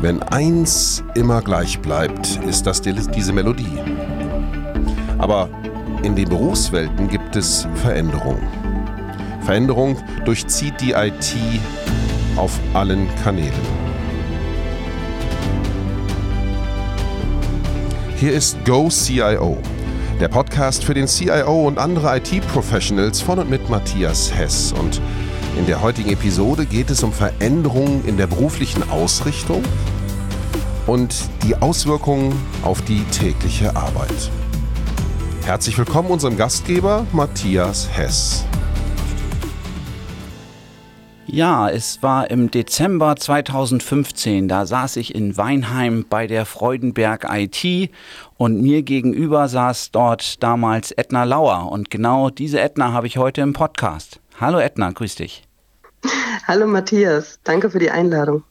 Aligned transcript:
Wenn 0.00 0.22
eins 0.22 1.02
immer 1.16 1.42
gleich 1.42 1.80
bleibt, 1.80 2.38
ist 2.48 2.68
das 2.68 2.80
diese 2.80 3.32
Melodie. 3.32 3.80
Aber 5.18 5.48
in 6.04 6.14
den 6.14 6.28
Berufswelten 6.28 7.08
gibt 7.08 7.34
es 7.34 7.66
Veränderung. 7.74 8.38
Veränderung 9.40 9.96
durchzieht 10.24 10.80
die 10.80 10.92
IT 10.92 11.34
auf 12.36 12.60
allen 12.74 13.08
Kanälen. 13.24 13.50
Hier 18.14 18.32
ist 18.34 18.64
Go 18.64 18.90
CIO, 18.90 19.58
der 20.20 20.28
Podcast 20.28 20.84
für 20.84 20.94
den 20.94 21.08
CIO 21.08 21.66
und 21.66 21.76
andere 21.76 22.18
IT-Professionals 22.18 23.20
von 23.20 23.40
und 23.40 23.50
mit 23.50 23.68
Matthias 23.68 24.32
Hess. 24.32 24.72
Und 24.78 25.00
in 25.56 25.66
der 25.66 25.82
heutigen 25.82 26.10
Episode 26.10 26.66
geht 26.66 26.90
es 26.90 27.02
um 27.02 27.12
Veränderungen 27.12 28.04
in 28.06 28.16
der 28.16 28.26
beruflichen 28.26 28.88
Ausrichtung 28.90 29.62
und 30.86 31.14
die 31.44 31.56
Auswirkungen 31.56 32.34
auf 32.62 32.82
die 32.82 33.04
tägliche 33.04 33.74
Arbeit. 33.76 34.30
Herzlich 35.44 35.78
willkommen 35.78 36.10
unserem 36.10 36.36
Gastgeber 36.36 37.06
Matthias 37.12 37.88
Hess. 37.90 38.44
Ja, 41.30 41.68
es 41.68 42.02
war 42.02 42.30
im 42.30 42.50
Dezember 42.50 43.14
2015. 43.14 44.48
Da 44.48 44.64
saß 44.64 44.96
ich 44.96 45.14
in 45.14 45.36
Weinheim 45.36 46.06
bei 46.08 46.26
der 46.26 46.46
Freudenberg 46.46 47.26
IT 47.30 47.90
und 48.38 48.62
mir 48.62 48.82
gegenüber 48.82 49.46
saß 49.48 49.90
dort 49.90 50.42
damals 50.42 50.90
Edna 50.90 51.24
Lauer. 51.24 51.70
Und 51.70 51.90
genau 51.90 52.30
diese 52.30 52.60
Edna 52.60 52.92
habe 52.92 53.06
ich 53.06 53.18
heute 53.18 53.42
im 53.42 53.52
Podcast. 53.52 54.20
Hallo 54.40 54.60
Edna, 54.60 54.90
grüß 54.92 55.16
dich. 55.16 55.42
Hallo 56.46 56.68
Matthias, 56.68 57.40
danke 57.42 57.70
für 57.70 57.80
die 57.80 57.90
Einladung. 57.90 58.44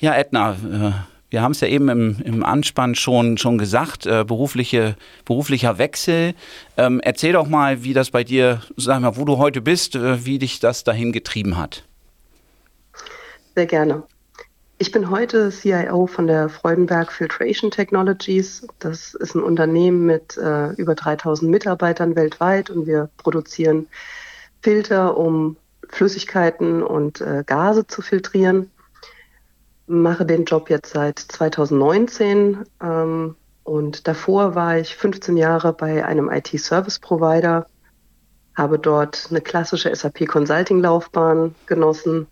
Ja, 0.00 0.16
Edna, 0.16 0.52
äh, 0.52 0.92
wir 1.28 1.42
haben 1.42 1.52
es 1.52 1.60
ja 1.60 1.68
eben 1.68 1.90
im, 1.90 2.16
im 2.24 2.42
Anspann 2.42 2.94
schon, 2.94 3.36
schon 3.36 3.58
gesagt, 3.58 4.06
äh, 4.06 4.24
berufliche, 4.24 4.96
beruflicher 5.26 5.76
Wechsel. 5.76 6.34
Ähm, 6.78 7.00
erzähl 7.00 7.34
doch 7.34 7.46
mal, 7.46 7.84
wie 7.84 7.92
das 7.92 8.10
bei 8.10 8.24
dir, 8.24 8.62
sag 8.78 9.00
mal, 9.00 9.18
wo 9.18 9.26
du 9.26 9.36
heute 9.36 9.60
bist, 9.60 9.96
äh, 9.96 10.24
wie 10.24 10.38
dich 10.38 10.60
das 10.60 10.82
dahin 10.82 11.12
getrieben 11.12 11.58
hat. 11.58 11.84
Sehr 13.54 13.66
gerne. 13.66 14.04
Ich 14.78 14.92
bin 14.92 15.10
heute 15.10 15.50
CIO 15.50 16.06
von 16.06 16.26
der 16.26 16.48
Freudenberg 16.48 17.12
Filtration 17.12 17.70
Technologies. 17.70 18.66
Das 18.78 19.12
ist 19.12 19.34
ein 19.34 19.42
Unternehmen 19.42 20.06
mit 20.06 20.38
äh, 20.38 20.70
über 20.74 20.94
3000 20.94 21.50
Mitarbeitern 21.50 22.16
weltweit 22.16 22.70
und 22.70 22.86
wir 22.86 23.10
produzieren 23.18 23.88
Filter, 24.60 25.16
um 25.16 25.56
Flüssigkeiten 25.88 26.82
und 26.82 27.20
äh, 27.20 27.44
Gase 27.46 27.86
zu 27.86 28.02
filtrieren. 28.02 28.70
Mache 29.86 30.26
den 30.26 30.44
Job 30.44 30.68
jetzt 30.68 30.92
seit 30.92 31.18
2019 31.18 32.64
ähm, 32.82 33.36
und 33.64 34.06
davor 34.06 34.54
war 34.54 34.78
ich 34.78 34.96
15 34.96 35.36
Jahre 35.36 35.72
bei 35.72 36.04
einem 36.04 36.30
IT-Service-Provider, 36.30 37.66
habe 38.54 38.78
dort 38.78 39.28
eine 39.30 39.40
klassische 39.40 39.94
SAP-Consulting-Laufbahn 39.94 41.54
genossen, 41.66 42.26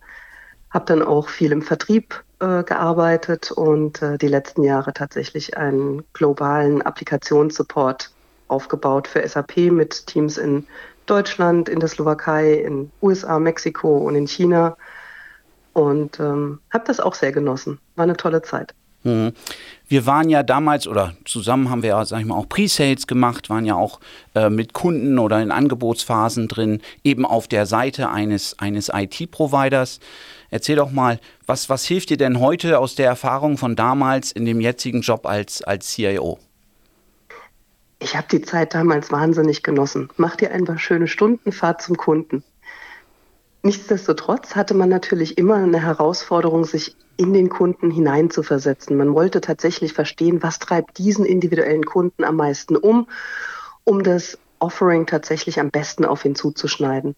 habe 0.71 0.85
dann 0.87 1.03
auch 1.03 1.29
viel 1.29 1.53
im 1.53 1.63
Vertrieb 1.63 2.25
äh, 2.41 2.63
gearbeitet 2.65 3.51
und 3.53 4.03
äh, 4.03 4.19
die 4.19 4.29
letzten 4.29 4.63
Jahre 4.63 4.93
tatsächlich 4.93 5.57
einen 5.57 6.05
globalen 6.13 6.83
Applikationssupport 6.83 8.11
aufgebaut 8.49 9.09
für 9.09 9.27
SAP 9.27 9.57
mit 9.71 10.07
Teams 10.07 10.39
in 10.39 10.67
Deutschland, 11.07 11.69
in 11.69 11.81
der 11.81 11.89
Slowakei, 11.89 12.55
in 12.55 12.91
USA, 13.03 13.39
Mexiko 13.39 13.97
und 13.99 14.15
in 14.15 14.27
China. 14.27 14.77
Und 15.73 16.19
ähm, 16.21 16.61
habe 16.73 16.85
das 16.87 17.01
auch 17.01 17.15
sehr 17.15 17.33
genossen. 17.33 17.79
War 17.97 18.05
eine 18.05 18.17
tolle 18.17 18.43
Zeit. 18.43 18.75
Mhm. 19.06 19.33
Wir 19.89 20.05
waren 20.05 20.29
ja 20.29 20.43
damals 20.43 20.89
oder 20.89 21.15
zusammen 21.25 21.71
haben 21.71 21.83
wir 21.83 21.91
ja, 21.91 22.05
sag 22.05 22.19
ich 22.21 22.27
mal, 22.27 22.35
auch 22.35 22.49
Pre-Sales 22.49 23.06
gemacht, 23.06 23.49
waren 23.51 23.65
ja 23.65 23.77
auch 23.77 24.01
äh, 24.35 24.51
mit 24.51 24.73
Kunden 24.73 25.21
oder 25.21 25.41
in 25.41 25.53
Angebotsphasen 25.53 26.49
drin, 26.49 26.83
eben 27.05 27.25
auf 27.25 27.47
der 27.47 27.67
Seite 27.67 28.11
eines, 28.11 28.59
eines 28.59 28.91
IT-Providers. 28.93 30.01
Erzähl 30.51 30.77
doch 30.77 30.91
mal, 30.91 31.21
was, 31.47 31.69
was 31.69 31.85
hilft 31.85 32.11
dir 32.11 32.17
denn 32.17 32.41
heute 32.41 32.81
aus 32.81 32.97
der 32.97 33.06
Erfahrung 33.06 33.59
von 33.59 33.77
damals 33.77 34.33
in 34.33 34.45
dem 34.45 34.61
jetzigen 34.61 35.03
Job 35.03 35.25
als, 35.25 35.62
als 35.62 35.93
CIO? 35.93 36.39
Ich 37.99 38.17
habe 38.17 38.27
die 38.31 38.43
Zeit 38.43 38.75
damals 38.75 39.11
wahnsinnig 39.11 39.62
genossen. 39.62 40.11
Mach 40.17 40.37
dir 40.37 40.51
einfach 40.53 40.79
schöne 40.79 41.09
Stunden, 41.09 41.53
Fahrt 41.53 41.83
zum 41.83 41.97
Kunden. 41.97 42.45
Nichtsdestotrotz 43.62 44.55
hatte 44.55 44.75
man 44.75 44.89
natürlich 44.89 45.39
immer 45.39 45.57
eine 45.57 45.83
Herausforderung, 45.83 46.65
sich 46.65 46.95
in 47.17 47.33
den 47.33 47.49
Kunden 47.49 47.91
hineinzuversetzen. 47.91 48.97
Man 48.97 49.15
wollte 49.15 49.41
tatsächlich 49.41 49.93
verstehen, 49.93 50.43
was 50.43 50.59
treibt 50.59 50.99
diesen 50.99 51.25
individuellen 51.25 51.85
Kunden 51.85 52.23
am 52.25 52.37
meisten 52.37 52.77
um, 52.77 53.09
um 53.85 54.03
das 54.03 54.39
Offering 54.59 55.06
tatsächlich 55.06 55.59
am 55.59 55.71
besten 55.71 56.05
auf 56.05 56.25
ihn 56.25 56.35
zuzuschneiden. 56.35 57.17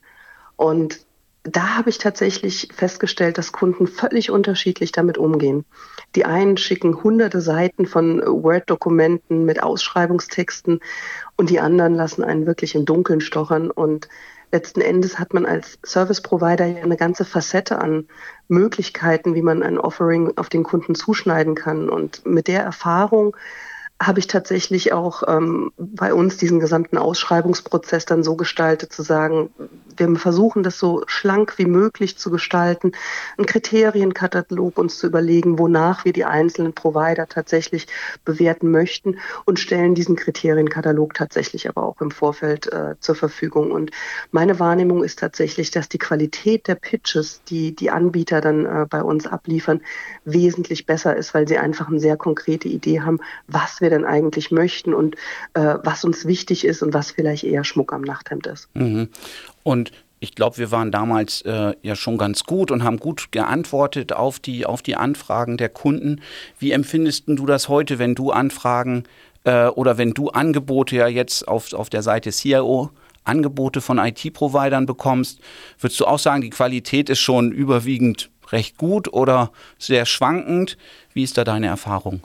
Und 0.56 1.04
da 1.42 1.76
habe 1.76 1.90
ich 1.90 1.98
tatsächlich 1.98 2.68
festgestellt, 2.74 3.38
dass 3.38 3.52
Kunden 3.52 3.86
völlig 3.86 4.30
unterschiedlich 4.30 4.92
damit 4.92 5.18
umgehen. 5.18 5.64
Die 6.14 6.24
einen 6.24 6.56
schicken 6.56 7.02
hunderte 7.02 7.40
Seiten 7.40 7.86
von 7.86 8.20
Word-Dokumenten 8.20 9.44
mit 9.44 9.62
Ausschreibungstexten 9.62 10.80
und 11.36 11.50
die 11.50 11.60
anderen 11.60 11.94
lassen 11.94 12.24
einen 12.24 12.46
wirklich 12.46 12.74
im 12.74 12.86
Dunkeln 12.86 13.20
stochern. 13.20 13.70
Und 13.70 14.08
letzten 14.50 14.80
Endes 14.80 15.18
hat 15.18 15.34
man 15.34 15.44
als 15.44 15.78
Service-Provider 15.84 16.66
ja 16.66 16.82
eine 16.82 16.96
ganze 16.96 17.24
Facette 17.24 17.78
an 17.78 18.08
Möglichkeiten, 18.48 19.34
wie 19.34 19.42
man 19.42 19.62
ein 19.62 19.78
Offering 19.78 20.32
auf 20.36 20.48
den 20.48 20.62
Kunden 20.62 20.94
zuschneiden 20.94 21.54
kann. 21.54 21.90
Und 21.90 22.24
mit 22.24 22.48
der 22.48 22.62
Erfahrung 22.62 23.36
habe 24.00 24.20
ich 24.20 24.28
tatsächlich 24.28 24.92
auch 24.92 25.24
ähm, 25.26 25.72
bei 25.76 26.14
uns 26.14 26.36
diesen 26.36 26.60
gesamten 26.60 26.98
Ausschreibungsprozess 26.98 28.06
dann 28.06 28.22
so 28.22 28.36
gestaltet, 28.36 28.92
zu 28.92 29.02
sagen, 29.02 29.50
wir 29.96 30.16
versuchen 30.16 30.62
das 30.62 30.78
so 30.78 31.02
schlank 31.06 31.58
wie 31.58 31.66
möglich 31.66 32.16
zu 32.16 32.30
gestalten, 32.30 32.92
einen 33.36 33.46
Kriterienkatalog 33.46 34.78
uns 34.78 34.98
zu 34.98 35.08
überlegen, 35.08 35.58
wonach 35.58 36.04
wir 36.04 36.12
die 36.12 36.24
einzelnen 36.24 36.74
Provider 36.74 37.26
tatsächlich 37.26 37.88
bewerten 38.24 38.70
möchten 38.70 39.18
und 39.44 39.58
stellen 39.58 39.96
diesen 39.96 40.14
Kriterienkatalog 40.14 41.14
tatsächlich 41.14 41.68
aber 41.68 41.82
auch 41.82 42.00
im 42.00 42.12
Vorfeld 42.12 42.72
äh, 42.72 42.94
zur 43.00 43.16
Verfügung. 43.16 43.72
Und 43.72 43.90
meine 44.30 44.60
Wahrnehmung 44.60 45.02
ist 45.02 45.18
tatsächlich, 45.18 45.72
dass 45.72 45.88
die 45.88 45.98
Qualität 45.98 46.68
der 46.68 46.76
Pitches, 46.76 47.42
die 47.48 47.74
die 47.74 47.90
Anbieter 47.90 48.40
dann 48.40 48.64
äh, 48.64 48.86
bei 48.88 49.02
uns 49.02 49.26
abliefern, 49.26 49.80
wesentlich 50.24 50.86
besser 50.86 51.16
ist, 51.16 51.34
weil 51.34 51.48
sie 51.48 51.58
einfach 51.58 51.88
eine 51.88 51.98
sehr 51.98 52.16
konkrete 52.16 52.68
Idee 52.68 53.00
haben, 53.00 53.18
was 53.48 53.80
wir 53.80 53.87
wir 53.90 53.96
denn 53.96 54.04
eigentlich 54.04 54.50
möchten 54.50 54.94
und 54.94 55.16
äh, 55.54 55.76
was 55.82 56.04
uns 56.04 56.26
wichtig 56.26 56.64
ist 56.64 56.82
und 56.82 56.94
was 56.94 57.10
vielleicht 57.10 57.44
eher 57.44 57.64
Schmuck 57.64 57.92
am 57.92 58.02
Nachthemd 58.02 58.46
ist. 58.46 58.68
Mhm. 58.74 59.08
Und 59.62 59.92
ich 60.20 60.34
glaube, 60.34 60.58
wir 60.58 60.70
waren 60.70 60.90
damals 60.90 61.42
äh, 61.42 61.74
ja 61.82 61.94
schon 61.94 62.18
ganz 62.18 62.44
gut 62.44 62.70
und 62.70 62.82
haben 62.82 62.98
gut 62.98 63.30
geantwortet 63.30 64.12
auf 64.12 64.40
die, 64.40 64.66
auf 64.66 64.82
die 64.82 64.96
Anfragen 64.96 65.56
der 65.56 65.68
Kunden. 65.68 66.20
Wie 66.58 66.72
empfindest 66.72 67.24
du 67.26 67.46
das 67.46 67.68
heute, 67.68 67.98
wenn 67.98 68.14
du 68.14 68.30
Anfragen 68.30 69.04
äh, 69.44 69.66
oder 69.66 69.96
wenn 69.96 70.12
du 70.12 70.28
Angebote 70.30 70.96
ja 70.96 71.08
jetzt 71.08 71.46
auf, 71.46 71.72
auf 71.72 71.88
der 71.88 72.02
Seite 72.02 72.30
CIO 72.30 72.90
Angebote 73.24 73.80
von 73.80 73.98
IT-Providern 73.98 74.86
bekommst, 74.86 75.40
würdest 75.78 76.00
du 76.00 76.06
auch 76.06 76.18
sagen, 76.18 76.40
die 76.40 76.50
Qualität 76.50 77.10
ist 77.10 77.20
schon 77.20 77.52
überwiegend 77.52 78.30
recht 78.50 78.78
gut 78.78 79.12
oder 79.12 79.52
sehr 79.78 80.06
schwankend? 80.06 80.78
Wie 81.12 81.22
ist 81.22 81.36
da 81.36 81.44
deine 81.44 81.66
Erfahrung? 81.66 82.22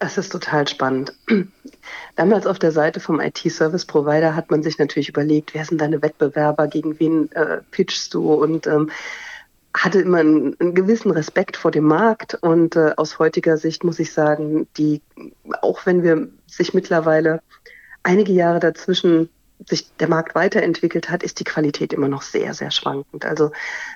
Es 0.00 0.16
ist 0.16 0.30
total 0.30 0.68
spannend. 0.68 1.12
Damals 2.16 2.46
auf 2.46 2.58
der 2.58 2.72
Seite 2.72 3.00
vom 3.00 3.20
IT-Service-Provider 3.20 4.36
hat 4.36 4.50
man 4.50 4.62
sich 4.62 4.78
natürlich 4.78 5.08
überlegt, 5.08 5.54
wer 5.54 5.64
sind 5.64 5.80
deine 5.80 6.02
Wettbewerber, 6.02 6.68
gegen 6.68 6.98
wen 7.00 7.32
äh, 7.32 7.62
pitchst 7.70 8.14
du 8.14 8.32
und 8.34 8.66
ähm, 8.66 8.90
hatte 9.74 10.00
immer 10.00 10.18
einen, 10.18 10.56
einen, 10.60 10.74
gewissen 10.74 11.10
Respekt 11.10 11.56
vor 11.56 11.70
dem 11.70 11.84
Markt 11.84 12.34
und 12.34 12.76
äh, 12.76 12.92
aus 12.96 13.18
heutiger 13.18 13.56
Sicht 13.56 13.84
muss 13.84 13.98
ich 13.98 14.12
sagen, 14.12 14.68
die, 14.76 15.02
auch 15.62 15.84
wenn 15.84 16.02
wir 16.02 16.28
sich 16.46 16.74
mittlerweile 16.74 17.42
einige 18.02 18.32
Jahre 18.32 18.60
dazwischen 18.60 19.28
sich 19.66 19.92
der 19.96 20.08
Markt 20.08 20.34
weiterentwickelt 20.34 21.10
hat, 21.10 21.22
ist 21.22 21.40
die 21.40 21.44
Qualität 21.44 21.92
immer 21.92 22.08
noch 22.08 22.22
sehr, 22.22 22.54
sehr 22.54 22.70
schwankend. 22.70 23.24
Also 23.24 23.50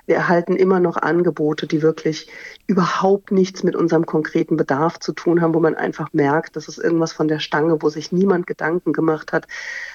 wir 0.07 0.17
erhalten 0.17 0.57
immer 0.57 0.81
noch 0.81 0.97
Angebote, 0.97 1.67
die 1.67 1.83
wirklich 1.83 2.29
überhaupt 2.67 3.31
nichts 3.31 3.63
mit 3.63 3.77
unserem 3.77 4.05
konkreten 4.05 4.57
Bedarf 4.57 4.99
zu 4.99 5.13
tun 5.13 5.41
haben, 5.41 5.55
wo 5.55 5.61
man 5.61 5.75
einfach 5.75 6.13
merkt, 6.13 6.57
das 6.57 6.69
ist 6.69 6.79
irgendwas 6.79 7.13
von 7.13 7.29
der 7.29 7.39
Stange, 7.39 7.81
wo 7.81 7.89
sich 7.89 8.13
niemand 8.13 8.47
Gedanken 8.47 8.93
gemacht 8.93 9.33
hat, 9.33 9.47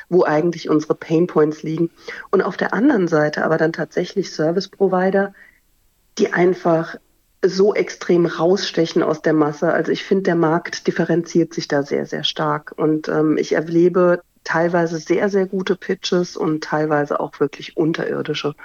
wo 0.10 0.24
eigentlich 0.24 0.70
unsere 0.70 0.96
Painpoints 0.96 1.64
liegen. 1.64 1.90
Und 2.32 2.42
auf 2.42 2.58
der 2.58 2.74
anderen 2.74 3.08
Seite 3.08 3.44
aber 3.44 3.58
dann 3.58 3.74
tatsächlich 3.74 4.32
Service 4.32 4.70
Provider, 4.70 5.34
die 6.18 6.34
einfach 6.34 6.96
so 7.46 7.76
extrem 7.76 8.26
rausstechen 8.26 9.04
aus 9.04 9.22
der 9.22 9.34
Masse. 9.34 9.72
Also 9.72 9.92
ich 9.92 10.04
finde, 10.04 10.24
der 10.24 10.36
Markt 10.36 10.88
differenziert 10.88 11.54
sich 11.54 11.68
da 11.68 11.84
sehr, 11.84 12.06
sehr 12.06 12.24
stark. 12.24 12.74
Und 12.76 13.10
ähm, 13.10 13.38
ich 13.38 13.54
erlebe 13.54 14.22
teilweise 14.48 14.98
sehr, 14.98 15.28
sehr 15.28 15.46
gute 15.46 15.76
Pitches 15.76 16.38
und 16.38 16.64
teilweise 16.64 17.20
auch 17.20 17.38
wirklich 17.42 17.76
unterirdische, 17.76 18.56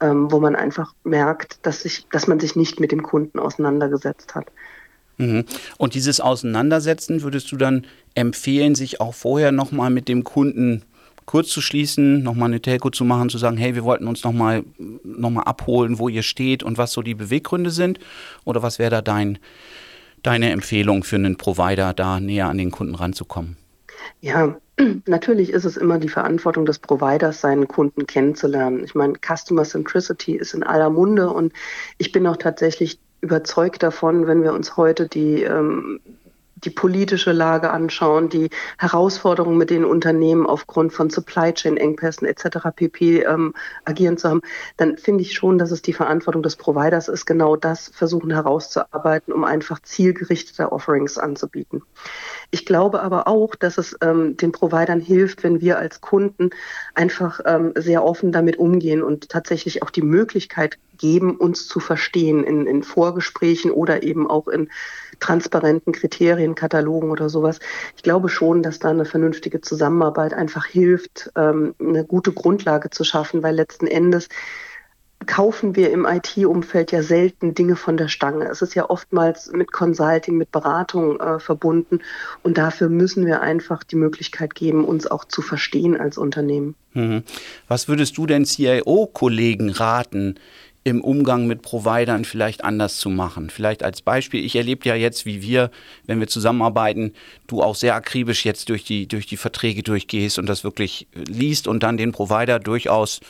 ähm, 0.00 0.32
wo 0.32 0.40
man 0.40 0.56
einfach 0.56 0.94
merkt, 1.04 1.66
dass, 1.66 1.82
sich, 1.82 2.06
dass 2.10 2.26
man 2.26 2.40
sich 2.40 2.56
nicht 2.56 2.80
mit 2.80 2.92
dem 2.92 3.02
Kunden 3.02 3.38
auseinandergesetzt 3.38 4.34
hat. 4.34 4.46
Mhm. 5.18 5.44
Und 5.76 5.94
dieses 5.94 6.22
Auseinandersetzen 6.22 7.22
würdest 7.22 7.52
du 7.52 7.58
dann 7.58 7.86
empfehlen, 8.14 8.74
sich 8.74 9.02
auch 9.02 9.12
vorher 9.12 9.52
nochmal 9.52 9.90
mit 9.90 10.08
dem 10.08 10.24
Kunden 10.24 10.82
kurz 11.26 11.48
zu 11.48 11.60
schließen, 11.60 12.22
nochmal 12.22 12.48
eine 12.48 12.62
Telco 12.62 12.88
zu 12.88 13.04
machen, 13.04 13.28
zu 13.28 13.36
sagen, 13.36 13.58
hey, 13.58 13.74
wir 13.74 13.84
wollten 13.84 14.08
uns 14.08 14.24
nochmal 14.24 14.64
noch 14.78 15.28
mal 15.28 15.42
abholen, 15.42 15.98
wo 15.98 16.08
ihr 16.08 16.22
steht 16.22 16.62
und 16.62 16.78
was 16.78 16.92
so 16.92 17.02
die 17.02 17.14
Beweggründe 17.14 17.70
sind? 17.70 17.98
Oder 18.46 18.62
was 18.62 18.78
wäre 18.78 18.90
da 18.90 19.02
dein, 19.02 19.38
deine 20.22 20.52
Empfehlung 20.52 21.04
für 21.04 21.16
einen 21.16 21.36
Provider, 21.36 21.92
da 21.92 22.18
näher 22.18 22.48
an 22.48 22.56
den 22.56 22.70
Kunden 22.70 22.94
ranzukommen? 22.94 23.58
Ja, 24.22 24.56
natürlich 25.06 25.50
ist 25.50 25.64
es 25.64 25.76
immer 25.76 25.98
die 25.98 26.08
Verantwortung 26.08 26.66
des 26.66 26.78
Providers, 26.78 27.40
seinen 27.40 27.68
Kunden 27.68 28.06
kennenzulernen. 28.06 28.84
Ich 28.84 28.94
meine, 28.94 29.14
Customer 29.14 29.64
Centricity 29.64 30.36
ist 30.36 30.54
in 30.54 30.62
aller 30.62 30.90
Munde 30.90 31.30
und 31.30 31.52
ich 31.98 32.12
bin 32.12 32.26
auch 32.26 32.36
tatsächlich 32.36 32.98
überzeugt 33.20 33.82
davon, 33.82 34.26
wenn 34.26 34.42
wir 34.42 34.52
uns 34.52 34.76
heute 34.76 35.08
die 35.08 35.42
ähm, 35.42 36.00
die 36.64 36.70
politische 36.70 37.32
Lage 37.32 37.70
anschauen, 37.70 38.28
die 38.28 38.50
Herausforderungen, 38.78 39.58
mit 39.58 39.70
denen 39.70 39.84
Unternehmen 39.84 40.46
aufgrund 40.46 40.92
von 40.92 41.10
Supply 41.10 41.52
Chain 41.52 41.76
Engpässen 41.76 42.26
etc. 42.26 42.68
pp. 42.74 43.22
Ähm, 43.22 43.54
agieren 43.84 44.16
zu 44.16 44.28
haben, 44.28 44.42
dann 44.76 44.98
finde 44.98 45.22
ich 45.22 45.34
schon, 45.34 45.58
dass 45.58 45.70
es 45.70 45.82
die 45.82 45.92
Verantwortung 45.92 46.42
des 46.42 46.56
Providers 46.56 47.08
ist, 47.08 47.26
genau 47.26 47.56
das 47.56 47.90
versuchen 47.94 48.30
herauszuarbeiten, 48.30 49.32
um 49.32 49.44
einfach 49.44 49.80
zielgerichtete 49.80 50.72
Offerings 50.72 51.18
anzubieten. 51.18 51.82
Ich 52.50 52.64
glaube 52.64 53.02
aber 53.02 53.28
auch, 53.28 53.54
dass 53.54 53.78
es 53.78 53.96
ähm, 54.00 54.36
den 54.36 54.52
Providern 54.52 55.00
hilft, 55.00 55.44
wenn 55.44 55.60
wir 55.60 55.78
als 55.78 56.00
Kunden 56.00 56.50
einfach 56.94 57.40
ähm, 57.44 57.72
sehr 57.76 58.04
offen 58.04 58.32
damit 58.32 58.58
umgehen 58.58 59.02
und 59.02 59.28
tatsächlich 59.28 59.82
auch 59.82 59.90
die 59.90 60.02
Möglichkeit 60.02 60.78
geben, 60.98 61.36
uns 61.36 61.68
zu 61.68 61.80
verstehen 61.80 62.44
in, 62.44 62.66
in 62.66 62.82
Vorgesprächen 62.82 63.70
oder 63.70 64.02
eben 64.02 64.28
auch 64.28 64.48
in 64.48 64.68
transparenten 65.20 65.92
Kriterienkatalogen 65.92 67.10
oder 67.10 67.28
sowas. 67.28 67.58
Ich 67.96 68.02
glaube 68.02 68.28
schon, 68.28 68.62
dass 68.62 68.78
da 68.78 68.90
eine 68.90 69.04
vernünftige 69.04 69.60
Zusammenarbeit 69.60 70.34
einfach 70.34 70.66
hilft, 70.66 71.30
ähm, 71.36 71.74
eine 71.80 72.04
gute 72.04 72.32
Grundlage 72.32 72.90
zu 72.90 73.04
schaffen, 73.04 73.42
weil 73.42 73.54
letzten 73.54 73.86
Endes 73.86 74.28
kaufen 75.26 75.76
wir 75.76 75.90
im 75.90 76.06
IT-Umfeld 76.06 76.92
ja 76.92 77.02
selten 77.02 77.54
Dinge 77.54 77.76
von 77.76 77.96
der 77.96 78.08
Stange. 78.08 78.46
Es 78.46 78.62
ist 78.62 78.74
ja 78.74 78.88
oftmals 78.88 79.50
mit 79.52 79.72
Consulting, 79.72 80.36
mit 80.36 80.52
Beratung 80.52 81.20
äh, 81.20 81.40
verbunden 81.40 82.00
und 82.42 82.56
dafür 82.56 82.88
müssen 82.88 83.26
wir 83.26 83.40
einfach 83.40 83.82
die 83.82 83.96
Möglichkeit 83.96 84.54
geben, 84.54 84.84
uns 84.84 85.06
auch 85.06 85.24
zu 85.24 85.42
verstehen 85.42 85.98
als 85.98 86.18
Unternehmen. 86.18 86.74
Mhm. 86.94 87.24
Was 87.66 87.88
würdest 87.88 88.16
du 88.16 88.26
denn 88.26 88.44
CIO-Kollegen 88.44 89.70
raten, 89.70 90.36
im 90.88 91.02
Umgang 91.02 91.46
mit 91.46 91.62
Providern 91.62 92.24
vielleicht 92.24 92.64
anders 92.64 92.96
zu 92.96 93.10
machen. 93.10 93.50
Vielleicht 93.50 93.82
als 93.82 94.02
Beispiel, 94.02 94.44
ich 94.44 94.56
erlebe 94.56 94.88
ja 94.88 94.94
jetzt, 94.94 95.26
wie 95.26 95.42
wir, 95.42 95.70
wenn 96.06 96.20
wir 96.20 96.28
zusammenarbeiten, 96.28 97.12
du 97.46 97.62
auch 97.62 97.74
sehr 97.74 97.94
akribisch 97.94 98.44
jetzt 98.44 98.68
durch 98.68 98.84
die, 98.84 99.06
durch 99.06 99.26
die 99.26 99.36
Verträge 99.36 99.82
durchgehst 99.82 100.38
und 100.38 100.46
das 100.46 100.64
wirklich 100.64 101.06
liest 101.14 101.68
und 101.68 101.82
dann 101.82 101.96
den 101.96 102.12
Provider 102.12 102.58
durchaus 102.58 103.20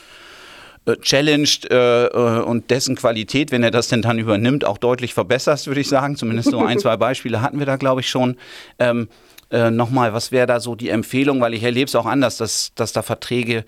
äh, 0.85 0.95
challenged 1.01 1.69
äh, 1.69 2.05
äh, 2.05 2.41
und 2.41 2.69
dessen 2.69 2.95
Qualität, 2.95 3.51
wenn 3.51 3.63
er 3.63 3.71
das 3.71 3.89
denn 3.89 4.01
dann 4.01 4.17
übernimmt, 4.17 4.65
auch 4.65 4.77
deutlich 4.77 5.13
verbesserst, 5.13 5.67
würde 5.67 5.81
ich 5.81 5.89
sagen. 5.89 6.15
Zumindest 6.15 6.51
so 6.51 6.63
ein, 6.63 6.79
zwei 6.79 6.97
Beispiele 6.97 7.41
hatten 7.41 7.59
wir 7.59 7.65
da, 7.65 7.75
glaube 7.75 8.01
ich, 8.01 8.09
schon. 8.09 8.37
Ähm, 8.79 9.09
äh, 9.51 9.71
Nochmal, 9.71 10.13
was 10.13 10.31
wäre 10.31 10.47
da 10.47 10.59
so 10.59 10.75
die 10.75 10.89
Empfehlung? 10.89 11.41
Weil 11.41 11.53
ich 11.53 11.63
erlebe 11.63 11.87
es 11.87 11.95
auch 11.95 12.05
anders, 12.05 12.37
dass, 12.37 12.71
dass 12.75 12.93
da 12.93 13.01
Verträge 13.01 13.65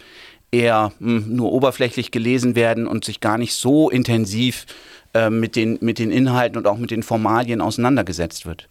eher 0.52 0.92
mh, 1.00 1.26
hm, 1.26 1.36
nur 1.36 1.52
oberflächlich 1.52 2.12
gelesen 2.12 2.56
werden 2.56 2.88
und 2.88 3.06
sich 3.06 3.20
gar 3.20 3.38
nicht 3.38 3.54
so 3.56 3.90
intensiv 3.90 4.66
äh, 5.14 5.30
mit, 5.30 5.56
den, 5.56 5.78
mit 5.82 6.00
den 6.00 6.12
Inhalten 6.12 6.58
und 6.58 6.68
auch 6.68 6.78
mit 6.78 6.92
den 6.92 7.04
Formalien 7.04 7.62
auseinandergesetzt 7.62 8.46
wird? 8.46 8.68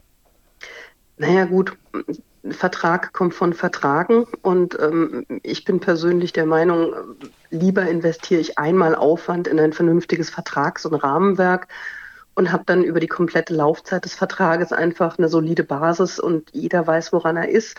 Naja 1.16 1.44
gut, 1.44 1.76
Vertrag 2.48 3.12
kommt 3.12 3.34
von 3.34 3.52
Vertragen 3.52 4.24
und 4.42 4.78
ähm, 4.80 5.26
ich 5.42 5.64
bin 5.64 5.80
persönlich 5.80 6.32
der 6.32 6.46
Meinung, 6.46 6.94
lieber 7.50 7.82
investiere 7.82 8.40
ich 8.40 8.58
einmal 8.58 8.94
Aufwand 8.94 9.46
in 9.46 9.60
ein 9.60 9.74
vernünftiges 9.74 10.30
Vertrags- 10.30 10.86
und 10.86 10.94
Rahmenwerk 10.94 11.68
und 12.34 12.52
habe 12.52 12.62
dann 12.64 12.82
über 12.82 13.00
die 13.00 13.06
komplette 13.06 13.54
Laufzeit 13.54 14.06
des 14.06 14.14
Vertrages 14.14 14.72
einfach 14.72 15.18
eine 15.18 15.28
solide 15.28 15.64
Basis 15.64 16.18
und 16.18 16.48
jeder 16.52 16.86
weiß, 16.86 17.12
woran 17.12 17.36
er 17.36 17.50
ist, 17.50 17.76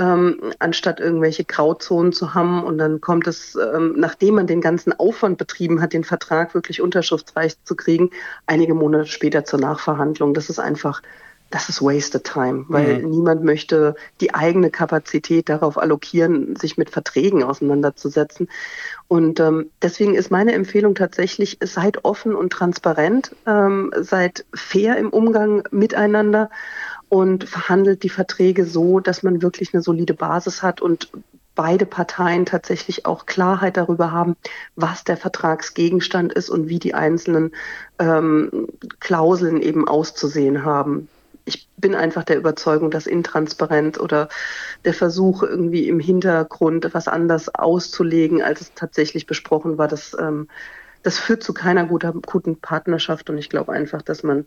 ähm, 0.00 0.40
anstatt 0.58 0.98
irgendwelche 0.98 1.44
Grauzonen 1.44 2.12
zu 2.12 2.34
haben. 2.34 2.64
Und 2.64 2.78
dann 2.78 3.00
kommt 3.00 3.26
es, 3.26 3.54
ähm, 3.56 3.94
nachdem 3.98 4.36
man 4.36 4.46
den 4.46 4.62
ganzen 4.62 4.98
Aufwand 4.98 5.36
betrieben 5.36 5.82
hat, 5.82 5.92
den 5.92 6.04
Vertrag 6.04 6.54
wirklich 6.54 6.80
unterschriftsreich 6.80 7.62
zu 7.64 7.76
kriegen, 7.76 8.10
einige 8.46 8.74
Monate 8.74 9.06
später 9.06 9.44
zur 9.44 9.60
Nachverhandlung. 9.60 10.32
Das 10.32 10.48
ist 10.48 10.58
einfach 10.58 11.02
das 11.50 11.68
ist 11.68 11.82
wasted 11.82 12.22
time, 12.22 12.64
weil 12.68 13.02
mhm. 13.02 13.10
niemand 13.10 13.44
möchte 13.44 13.96
die 14.20 14.32
eigene 14.34 14.70
Kapazität 14.70 15.48
darauf 15.48 15.78
allokieren, 15.78 16.54
sich 16.54 16.78
mit 16.78 16.90
Verträgen 16.90 17.42
auseinanderzusetzen. 17.42 18.48
Und 19.08 19.40
ähm, 19.40 19.70
deswegen 19.82 20.14
ist 20.14 20.30
meine 20.30 20.52
Empfehlung 20.52 20.94
tatsächlich, 20.94 21.58
seid 21.60 22.04
offen 22.04 22.36
und 22.36 22.52
transparent, 22.52 23.34
ähm, 23.46 23.92
seid 23.98 24.44
fair 24.54 24.96
im 24.96 25.10
Umgang 25.10 25.64
miteinander 25.72 26.50
und 27.10 27.46
verhandelt 27.46 28.04
die 28.04 28.08
Verträge 28.08 28.64
so, 28.64 29.00
dass 29.00 29.22
man 29.22 29.42
wirklich 29.42 29.74
eine 29.74 29.82
solide 29.82 30.14
Basis 30.14 30.62
hat 30.62 30.80
und 30.80 31.10
beide 31.56 31.84
Parteien 31.84 32.46
tatsächlich 32.46 33.04
auch 33.04 33.26
Klarheit 33.26 33.76
darüber 33.76 34.12
haben, 34.12 34.36
was 34.76 35.02
der 35.02 35.16
Vertragsgegenstand 35.16 36.32
ist 36.32 36.48
und 36.48 36.68
wie 36.68 36.78
die 36.78 36.94
einzelnen 36.94 37.50
ähm, 37.98 38.68
Klauseln 39.00 39.60
eben 39.60 39.88
auszusehen 39.88 40.64
haben. 40.64 41.08
Ich 41.46 41.68
bin 41.76 41.96
einfach 41.96 42.22
der 42.22 42.38
Überzeugung, 42.38 42.92
dass 42.92 43.08
Intransparenz 43.08 43.98
oder 43.98 44.28
der 44.84 44.94
Versuch, 44.94 45.42
irgendwie 45.42 45.88
im 45.88 45.98
Hintergrund 45.98 46.84
etwas 46.84 47.08
anders 47.08 47.52
auszulegen, 47.52 48.40
als 48.40 48.60
es 48.60 48.74
tatsächlich 48.74 49.26
besprochen 49.26 49.78
war, 49.78 49.88
das, 49.88 50.16
ähm, 50.18 50.46
das 51.02 51.18
führt 51.18 51.42
zu 51.42 51.52
keiner 51.54 51.86
guter, 51.86 52.12
guten 52.12 52.60
Partnerschaft. 52.60 53.30
Und 53.30 53.38
ich 53.38 53.48
glaube 53.48 53.72
einfach, 53.72 54.02
dass 54.02 54.22
man 54.22 54.46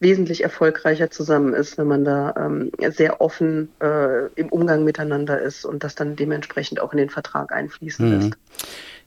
wesentlich 0.00 0.42
erfolgreicher 0.42 1.10
zusammen 1.10 1.52
ist, 1.52 1.76
wenn 1.78 1.86
man 1.86 2.04
da 2.04 2.34
ähm, 2.36 2.72
sehr 2.90 3.20
offen 3.20 3.68
äh, 3.80 4.26
im 4.34 4.48
Umgang 4.48 4.82
miteinander 4.82 5.40
ist 5.40 5.64
und 5.66 5.84
das 5.84 5.94
dann 5.94 6.16
dementsprechend 6.16 6.80
auch 6.80 6.92
in 6.92 6.98
den 6.98 7.10
Vertrag 7.10 7.52
einfließen 7.52 8.06
mhm. 8.06 8.14
lässt. 8.14 8.36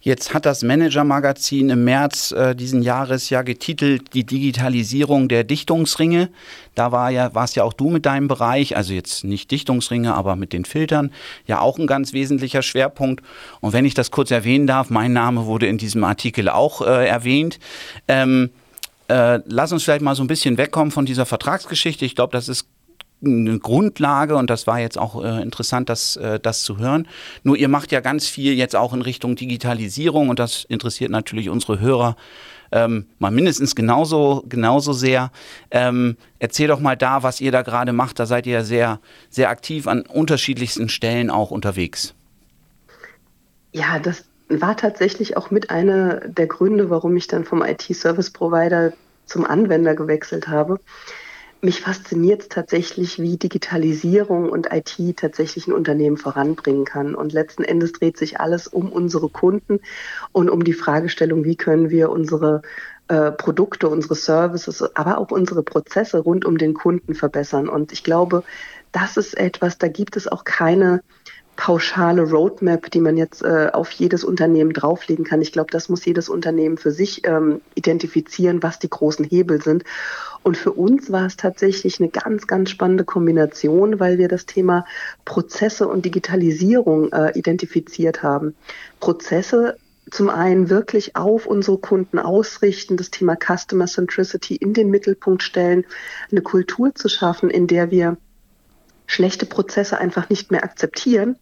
Jetzt 0.03 0.33
hat 0.33 0.45
das 0.45 0.63
Manager-Magazin 0.63 1.69
im 1.69 1.85
März 1.85 2.33
äh, 2.33 2.53
diesen 2.55 2.81
Jahres 2.81 3.29
ja 3.29 3.41
getitelt 3.41 4.13
die 4.13 4.25
Digitalisierung 4.25 5.29
der 5.29 5.45
Dichtungsringe. 5.45 6.29
Da 6.75 6.91
war 6.91 7.09
ja, 7.09 7.33
warst 7.33 7.55
ja 7.55 7.63
auch 7.63 7.71
du 7.71 7.89
mit 7.89 8.05
deinem 8.05 8.27
Bereich, 8.27 8.75
also 8.75 8.91
jetzt 8.91 9.23
nicht 9.23 9.49
Dichtungsringe, 9.49 10.13
aber 10.13 10.35
mit 10.35 10.51
den 10.51 10.65
Filtern, 10.65 11.11
ja 11.47 11.61
auch 11.61 11.79
ein 11.79 11.87
ganz 11.87 12.11
wesentlicher 12.11 12.63
Schwerpunkt. 12.63 13.23
Und 13.61 13.71
wenn 13.71 13.85
ich 13.85 13.93
das 13.93 14.11
kurz 14.11 14.29
erwähnen 14.29 14.67
darf, 14.67 14.89
mein 14.89 15.13
Name 15.13 15.45
wurde 15.45 15.67
in 15.67 15.77
diesem 15.77 16.03
Artikel 16.03 16.49
auch 16.49 16.81
äh, 16.81 17.07
erwähnt. 17.07 17.59
Ähm, 18.09 18.49
äh, 19.13 19.41
lass 19.45 19.71
uns 19.71 19.83
vielleicht 19.83 20.01
mal 20.01 20.15
so 20.15 20.23
ein 20.23 20.27
bisschen 20.27 20.57
wegkommen 20.57 20.91
von 20.91 21.05
dieser 21.05 21.27
Vertragsgeschichte. 21.27 22.03
Ich 22.03 22.15
glaube, 22.15 22.31
das 22.31 22.49
ist 22.49 22.67
eine 23.23 23.59
Grundlage 23.59 24.35
und 24.35 24.49
das 24.49 24.65
war 24.65 24.79
jetzt 24.79 24.97
auch 24.97 25.23
äh, 25.23 25.41
interessant, 25.41 25.87
das, 25.87 26.17
äh, 26.17 26.39
das 26.39 26.63
zu 26.63 26.79
hören. 26.79 27.07
Nur 27.43 27.55
ihr 27.55 27.69
macht 27.69 27.91
ja 27.91 28.01
ganz 28.01 28.27
viel 28.27 28.53
jetzt 28.53 28.75
auch 28.75 28.91
in 28.91 29.03
Richtung 29.03 29.35
Digitalisierung 29.35 30.29
und 30.29 30.39
das 30.39 30.65
interessiert 30.65 31.11
natürlich 31.11 31.49
unsere 31.49 31.79
Hörer 31.79 32.15
ähm, 32.71 33.05
mal 33.19 33.29
mindestens 33.29 33.75
genauso, 33.75 34.43
genauso 34.49 34.93
sehr. 34.93 35.31
Ähm, 35.69 36.17
erzähl 36.39 36.67
doch 36.67 36.79
mal 36.79 36.97
da, 36.97 37.21
was 37.21 37.39
ihr 37.39 37.51
da 37.51 37.61
gerade 37.61 37.93
macht. 37.93 38.17
Da 38.17 38.25
seid 38.25 38.47
ihr 38.47 38.53
ja 38.53 38.63
sehr, 38.63 38.99
sehr 39.29 39.49
aktiv 39.49 39.87
an 39.87 40.01
unterschiedlichsten 40.01 40.89
Stellen 40.89 41.29
auch 41.29 41.51
unterwegs. 41.51 42.15
Ja, 43.73 43.99
das 43.99 44.25
war 44.49 44.75
tatsächlich 44.75 45.37
auch 45.37 45.51
mit 45.51 45.69
einer 45.69 46.21
der 46.21 46.47
Gründe, 46.47 46.89
warum 46.89 47.15
ich 47.15 47.27
dann 47.27 47.43
vom 47.45 47.63
IT-Service-Provider 47.63 48.93
zum 49.25 49.45
Anwender 49.45 49.95
gewechselt 49.95 50.47
habe. 50.47 50.79
Mich 51.61 51.79
fasziniert 51.79 52.49
tatsächlich, 52.49 53.19
wie 53.19 53.37
Digitalisierung 53.37 54.49
und 54.49 54.67
IT 54.73 55.15
tatsächlich 55.15 55.65
ein 55.65 55.73
Unternehmen 55.73 56.17
voranbringen 56.17 56.83
kann. 56.83 57.15
Und 57.15 57.31
letzten 57.31 57.63
Endes 57.63 57.93
dreht 57.93 58.17
sich 58.17 58.41
alles 58.41 58.67
um 58.67 58.91
unsere 58.91 59.29
Kunden 59.29 59.79
und 60.33 60.49
um 60.49 60.65
die 60.65 60.73
Fragestellung, 60.73 61.45
wie 61.45 61.55
können 61.55 61.89
wir 61.89 62.09
unsere 62.09 62.63
äh, 63.07 63.31
Produkte, 63.31 63.87
unsere 63.87 64.15
Services, 64.15 64.83
aber 64.95 65.17
auch 65.17 65.31
unsere 65.31 65.63
Prozesse 65.63 66.19
rund 66.19 66.43
um 66.43 66.57
den 66.57 66.73
Kunden 66.73 67.15
verbessern. 67.15 67.69
Und 67.69 67.93
ich 67.93 68.03
glaube, 68.03 68.43
das 68.91 69.15
ist 69.17 69.37
etwas, 69.37 69.77
da 69.77 69.87
gibt 69.87 70.17
es 70.17 70.27
auch 70.27 70.43
keine 70.43 71.01
pauschale 71.55 72.23
Roadmap, 72.23 72.89
die 72.91 72.99
man 72.99 73.17
jetzt 73.17 73.43
äh, 73.43 73.69
auf 73.71 73.91
jedes 73.91 74.23
Unternehmen 74.23 74.73
drauflegen 74.73 75.23
kann. 75.23 75.41
Ich 75.41 75.51
glaube, 75.51 75.71
das 75.71 75.87
muss 75.89 76.05
jedes 76.05 76.29
Unternehmen 76.29 76.77
für 76.77 76.91
sich 76.91 77.27
ähm, 77.27 77.61
identifizieren, 77.75 78.63
was 78.63 78.79
die 78.79 78.89
großen 78.89 79.25
Hebel 79.25 79.61
sind. 79.61 79.83
Und 80.41 80.57
für 80.57 80.73
uns 80.73 81.11
war 81.11 81.25
es 81.25 81.37
tatsächlich 81.37 81.99
eine 81.99 82.09
ganz, 82.09 82.47
ganz 82.47 82.69
spannende 82.69 83.05
Kombination, 83.05 83.99
weil 83.99 84.17
wir 84.17 84.27
das 84.27 84.45
Thema 84.45 84.85
Prozesse 85.25 85.87
und 85.87 86.05
Digitalisierung 86.05 87.11
äh, 87.13 87.37
identifiziert 87.37 88.23
haben. 88.23 88.55
Prozesse 88.99 89.77
zum 90.11 90.29
einen 90.29 90.69
wirklich 90.69 91.15
auf 91.15 91.45
unsere 91.45 91.77
Kunden 91.77 92.19
ausrichten, 92.19 92.97
das 92.97 93.09
Thema 93.09 93.35
Customer 93.35 93.85
Centricity 93.85 94.55
in 94.55 94.73
den 94.73 94.89
Mittelpunkt 94.89 95.43
stellen, 95.43 95.85
eine 96.29 96.41
Kultur 96.41 96.93
zu 96.93 97.07
schaffen, 97.07 97.49
in 97.49 97.67
der 97.67 97.89
wir 97.89 98.17
schlechte 99.13 99.45
Prozesse 99.45 99.97
einfach 99.97 100.29
nicht 100.29 100.51
mehr 100.51 100.63
akzeptieren, 100.63 101.37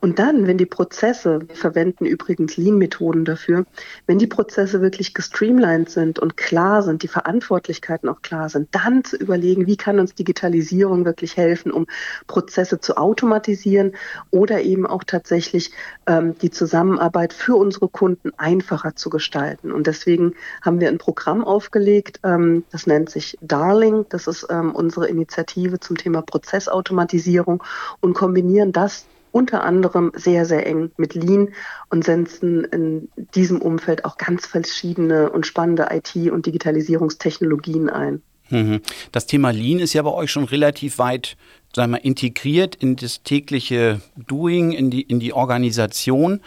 und 0.00 0.18
dann, 0.20 0.46
wenn 0.46 0.58
die 0.58 0.66
Prozesse, 0.66 1.40
wir 1.46 1.56
verwenden 1.56 2.06
übrigens 2.06 2.56
Lean-Methoden 2.56 3.24
dafür, 3.24 3.66
wenn 4.06 4.18
die 4.18 4.28
Prozesse 4.28 4.80
wirklich 4.80 5.12
gestreamlined 5.12 5.90
sind 5.90 6.20
und 6.20 6.36
klar 6.36 6.82
sind, 6.82 7.02
die 7.02 7.08
Verantwortlichkeiten 7.08 8.08
auch 8.08 8.22
klar 8.22 8.48
sind, 8.48 8.68
dann 8.72 9.02
zu 9.02 9.16
überlegen, 9.16 9.66
wie 9.66 9.76
kann 9.76 9.98
uns 9.98 10.14
Digitalisierung 10.14 11.04
wirklich 11.04 11.36
helfen, 11.36 11.72
um 11.72 11.86
Prozesse 12.28 12.78
zu 12.78 12.96
automatisieren 12.96 13.92
oder 14.30 14.60
eben 14.60 14.86
auch 14.86 15.02
tatsächlich 15.02 15.72
ähm, 16.06 16.38
die 16.38 16.50
Zusammenarbeit 16.50 17.32
für 17.32 17.56
unsere 17.56 17.88
Kunden 17.88 18.30
einfacher 18.36 18.94
zu 18.94 19.10
gestalten. 19.10 19.72
Und 19.72 19.88
deswegen 19.88 20.34
haben 20.62 20.80
wir 20.80 20.88
ein 20.88 20.98
Programm 20.98 21.44
aufgelegt, 21.44 22.20
ähm, 22.22 22.64
das 22.70 22.86
nennt 22.86 23.10
sich 23.10 23.36
Darling, 23.40 24.06
das 24.10 24.28
ist 24.28 24.46
ähm, 24.48 24.74
unsere 24.74 25.08
Initiative 25.08 25.80
zum 25.80 25.96
Thema 25.96 26.22
Prozessautomatisierung 26.22 27.64
und 28.00 28.14
kombinieren 28.14 28.70
das 28.72 29.06
unter 29.32 29.64
anderem 29.64 30.12
sehr, 30.14 30.44
sehr 30.44 30.66
eng 30.66 30.90
mit 30.96 31.14
Lean 31.14 31.48
und 31.90 32.04
setzen 32.04 32.64
in 32.64 33.08
diesem 33.34 33.60
Umfeld 33.60 34.04
auch 34.04 34.18
ganz 34.18 34.46
verschiedene 34.46 35.30
und 35.30 35.46
spannende 35.46 35.88
IT- 35.90 36.30
und 36.30 36.46
Digitalisierungstechnologien 36.46 37.90
ein. 37.90 38.22
Mhm. 38.50 38.80
Das 39.12 39.26
Thema 39.26 39.50
Lean 39.50 39.78
ist 39.78 39.92
ja 39.92 40.02
bei 40.02 40.12
euch 40.12 40.30
schon 40.30 40.44
relativ 40.44 40.98
weit 40.98 41.36
sagen 41.74 41.92
wir, 41.92 42.04
integriert 42.04 42.74
in 42.76 42.96
das 42.96 43.22
tägliche 43.22 44.00
Doing, 44.16 44.72
in 44.72 44.90
die, 44.90 45.02
in 45.02 45.20
die 45.20 45.32
Organisation. 45.32 46.40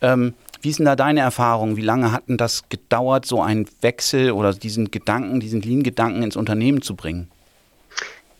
Ähm, 0.00 0.34
wie 0.60 0.72
denn 0.72 0.86
da 0.86 0.96
deine 0.96 1.20
Erfahrung? 1.20 1.76
Wie 1.76 1.82
lange 1.82 2.10
hat 2.12 2.28
denn 2.28 2.36
das 2.36 2.68
gedauert, 2.68 3.26
so 3.26 3.40
einen 3.40 3.66
Wechsel 3.80 4.32
oder 4.32 4.52
diesen 4.52 4.90
Gedanken, 4.90 5.40
diesen 5.40 5.62
Lean-Gedanken 5.62 6.22
ins 6.22 6.36
Unternehmen 6.36 6.82
zu 6.82 6.96
bringen? 6.96 7.28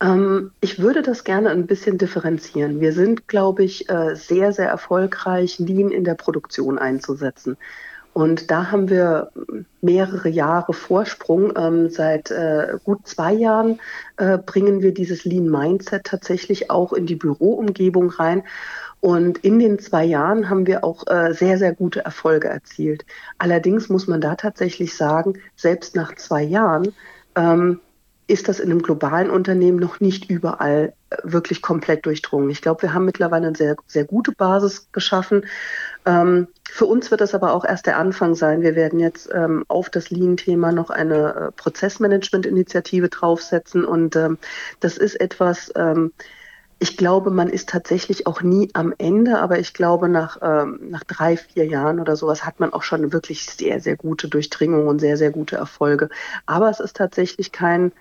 Ähm, 0.01 0.51
ich 0.61 0.79
würde 0.79 1.01
das 1.01 1.23
gerne 1.23 1.49
ein 1.49 1.67
bisschen 1.67 1.97
differenzieren. 1.97 2.79
Wir 2.79 2.93
sind, 2.93 3.27
glaube 3.27 3.63
ich, 3.63 3.89
äh, 3.89 4.15
sehr, 4.15 4.53
sehr 4.53 4.69
erfolgreich, 4.69 5.59
Lean 5.59 5.91
in 5.91 6.03
der 6.03 6.15
Produktion 6.15 6.77
einzusetzen. 6.79 7.57
Und 8.13 8.49
da 8.49 8.71
haben 8.71 8.89
wir 8.89 9.31
mehrere 9.81 10.29
Jahre 10.29 10.73
Vorsprung. 10.73 11.53
Ähm, 11.55 11.89
seit 11.89 12.31
äh, 12.31 12.77
gut 12.83 13.07
zwei 13.07 13.33
Jahren 13.33 13.79
äh, 14.17 14.37
bringen 14.37 14.81
wir 14.81 14.93
dieses 14.93 15.25
Lean-Mindset 15.25 16.05
tatsächlich 16.05 16.71
auch 16.71 16.91
in 16.93 17.05
die 17.05 17.15
Büroumgebung 17.15 18.09
rein. 18.09 18.43
Und 19.01 19.37
in 19.39 19.59
den 19.59 19.79
zwei 19.79 20.03
Jahren 20.03 20.49
haben 20.49 20.67
wir 20.67 20.83
auch 20.83 21.07
äh, 21.07 21.33
sehr, 21.33 21.57
sehr 21.57 21.73
gute 21.73 22.03
Erfolge 22.03 22.49
erzielt. 22.49 23.05
Allerdings 23.37 23.87
muss 23.89 24.07
man 24.07 24.19
da 24.19 24.35
tatsächlich 24.35 24.95
sagen, 24.97 25.35
selbst 25.55 25.95
nach 25.95 26.15
zwei 26.15 26.43
Jahren 26.43 26.93
ähm, 27.35 27.79
ist 28.29 28.47
das 28.47 28.59
in 28.59 28.69
einem 28.69 28.83
globalen 28.83 29.31
Unternehmen 29.31 29.79
noch 29.79 29.99
nicht 29.99 30.29
überall 30.29 30.93
äh, 31.09 31.17
wirklich 31.23 31.61
komplett 31.61 32.05
durchdrungen. 32.05 32.49
Ich 32.51 32.61
glaube, 32.61 32.83
wir 32.83 32.93
haben 32.93 33.05
mittlerweile 33.05 33.47
eine 33.47 33.55
sehr, 33.55 33.75
sehr 33.87 34.05
gute 34.05 34.31
Basis 34.31 34.91
geschaffen. 34.91 35.45
Ähm, 36.05 36.47
für 36.69 36.85
uns 36.85 37.09
wird 37.09 37.21
das 37.21 37.33
aber 37.33 37.53
auch 37.53 37.65
erst 37.65 37.87
der 37.87 37.97
Anfang 37.97 38.35
sein. 38.35 38.61
Wir 38.61 38.75
werden 38.75 38.99
jetzt 38.99 39.29
ähm, 39.33 39.65
auf 39.67 39.89
das 39.89 40.11
Lean-Thema 40.11 40.71
noch 40.71 40.91
eine 40.91 41.33
äh, 41.35 41.51
Prozessmanagement-Initiative 41.53 43.09
draufsetzen 43.09 43.83
und 43.83 44.15
ähm, 44.15 44.37
das 44.79 44.97
ist 44.97 45.19
etwas, 45.19 45.71
ähm, 45.75 46.11
ich 46.77 46.95
glaube, 46.95 47.31
man 47.31 47.49
ist 47.49 47.69
tatsächlich 47.69 48.25
auch 48.27 48.41
nie 48.41 48.69
am 48.73 48.93
Ende, 48.97 49.39
aber 49.39 49.59
ich 49.59 49.73
glaube, 49.73 50.07
nach, 50.07 50.37
ähm, 50.41 50.79
nach 50.89 51.03
drei, 51.03 51.35
vier 51.35 51.65
Jahren 51.65 51.99
oder 51.99 52.15
sowas 52.15 52.45
hat 52.45 52.59
man 52.59 52.71
auch 52.71 52.83
schon 52.83 53.11
wirklich 53.11 53.45
sehr, 53.45 53.81
sehr 53.81 53.97
gute 53.97 54.29
Durchdringung 54.29 54.87
und 54.87 54.99
sehr, 54.99 55.17
sehr 55.17 55.31
gute 55.31 55.57
Erfolge. 55.57 56.09
Aber 56.45 56.69
es 56.69 56.79
ist 56.79 56.95
tatsächlich 56.95 57.51
kein, 57.51 57.91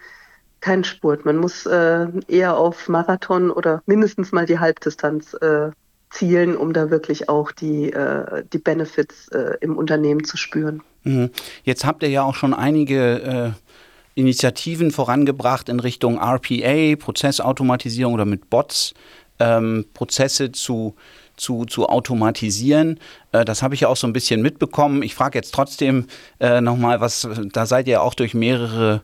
kein 0.60 0.84
Spurt. 0.84 1.24
Man 1.24 1.36
muss 1.36 1.66
äh, 1.66 2.06
eher 2.26 2.56
auf 2.56 2.88
Marathon 2.88 3.50
oder 3.50 3.82
mindestens 3.86 4.32
mal 4.32 4.46
die 4.46 4.58
Halbdistanz 4.58 5.34
äh, 5.34 5.70
zielen, 6.10 6.56
um 6.56 6.72
da 6.72 6.90
wirklich 6.90 7.28
auch 7.28 7.52
die, 7.52 7.92
äh, 7.92 8.44
die 8.52 8.58
Benefits 8.58 9.28
äh, 9.28 9.56
im 9.60 9.76
Unternehmen 9.76 10.24
zu 10.24 10.36
spüren. 10.36 10.82
Mhm. 11.04 11.30
Jetzt 11.64 11.84
habt 11.84 12.02
ihr 12.02 12.08
ja 12.08 12.22
auch 12.22 12.34
schon 12.34 12.54
einige 12.54 13.54
äh, 13.54 14.20
Initiativen 14.20 14.90
vorangebracht 14.90 15.68
in 15.68 15.80
Richtung 15.80 16.18
RPA, 16.18 16.96
Prozessautomatisierung 16.96 18.14
oder 18.14 18.24
mit 18.24 18.50
Bots, 18.50 18.94
ähm, 19.38 19.84
Prozesse 19.94 20.50
zu 20.52 20.94
zu, 21.38 21.64
zu 21.64 21.86
automatisieren. 21.86 22.98
Äh, 23.32 23.44
das 23.44 23.62
habe 23.62 23.74
ich 23.74 23.82
ja 23.82 23.88
auch 23.88 23.96
so 23.96 24.06
ein 24.06 24.12
bisschen 24.12 24.42
mitbekommen. 24.42 25.02
Ich 25.02 25.14
frage 25.14 25.38
jetzt 25.38 25.54
trotzdem 25.54 26.06
äh, 26.40 26.60
nochmal, 26.60 27.00
was, 27.00 27.28
da 27.52 27.64
seid 27.64 27.88
ihr 27.88 28.02
auch 28.02 28.14
durch 28.14 28.34
mehrere 28.34 29.02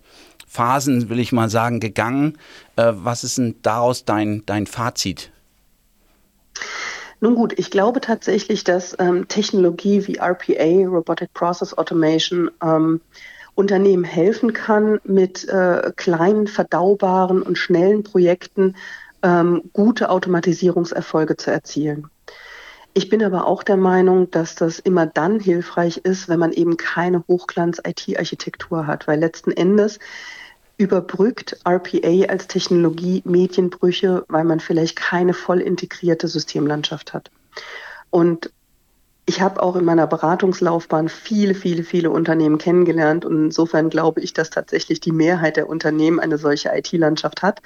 Phasen, 0.54 1.08
will 1.08 1.18
ich 1.18 1.32
mal 1.32 1.50
sagen, 1.50 1.80
gegangen. 1.80 2.38
Äh, 2.76 2.92
was 2.94 3.24
ist 3.24 3.38
denn 3.38 3.56
daraus 3.62 4.04
dein, 4.04 4.44
dein 4.46 4.66
Fazit? 4.66 5.32
Nun 7.20 7.34
gut, 7.34 7.58
ich 7.58 7.72
glaube 7.72 8.00
tatsächlich, 8.00 8.62
dass 8.62 8.96
ähm, 9.00 9.26
Technologie 9.26 10.06
wie 10.06 10.18
RPA, 10.18 10.86
Robotic 10.88 11.34
Process 11.34 11.76
Automation, 11.76 12.52
ähm, 12.62 13.00
Unternehmen 13.56 14.04
helfen 14.04 14.52
kann, 14.52 15.00
mit 15.04 15.48
äh, 15.48 15.90
kleinen, 15.96 16.46
verdaubaren 16.46 17.42
und 17.42 17.58
schnellen 17.58 18.04
Projekten 18.04 18.76
ähm, 19.22 19.62
gute 19.72 20.08
Automatisierungserfolge 20.08 21.36
zu 21.36 21.50
erzielen. 21.50 22.08
Ich 22.96 23.08
bin 23.08 23.24
aber 23.24 23.46
auch 23.48 23.64
der 23.64 23.76
Meinung, 23.76 24.30
dass 24.30 24.54
das 24.54 24.78
immer 24.78 25.06
dann 25.06 25.40
hilfreich 25.40 25.98
ist, 25.98 26.28
wenn 26.28 26.38
man 26.38 26.52
eben 26.52 26.76
keine 26.76 27.24
Hochglanz-IT-Architektur 27.26 28.86
hat, 28.86 29.08
weil 29.08 29.18
letzten 29.18 29.50
Endes 29.50 29.98
überbrückt 30.76 31.58
RPA 31.64 32.26
als 32.28 32.46
Technologie 32.48 33.22
Medienbrüche, 33.24 34.24
weil 34.28 34.44
man 34.44 34.60
vielleicht 34.60 34.96
keine 34.96 35.34
voll 35.34 35.60
integrierte 35.60 36.28
Systemlandschaft 36.28 37.12
hat. 37.12 37.30
Und 38.10 38.50
ich 39.26 39.40
habe 39.40 39.62
auch 39.62 39.76
in 39.76 39.84
meiner 39.84 40.06
Beratungslaufbahn 40.06 41.08
viele, 41.08 41.54
viele, 41.54 41.82
viele 41.82 42.10
Unternehmen 42.10 42.58
kennengelernt 42.58 43.24
und 43.24 43.46
insofern 43.46 43.88
glaube 43.88 44.20
ich, 44.20 44.34
dass 44.34 44.50
tatsächlich 44.50 45.00
die 45.00 45.12
Mehrheit 45.12 45.56
der 45.56 45.68
Unternehmen 45.68 46.20
eine 46.20 46.36
solche 46.36 46.70
IT-Landschaft 46.74 47.42
hat. 47.42 47.62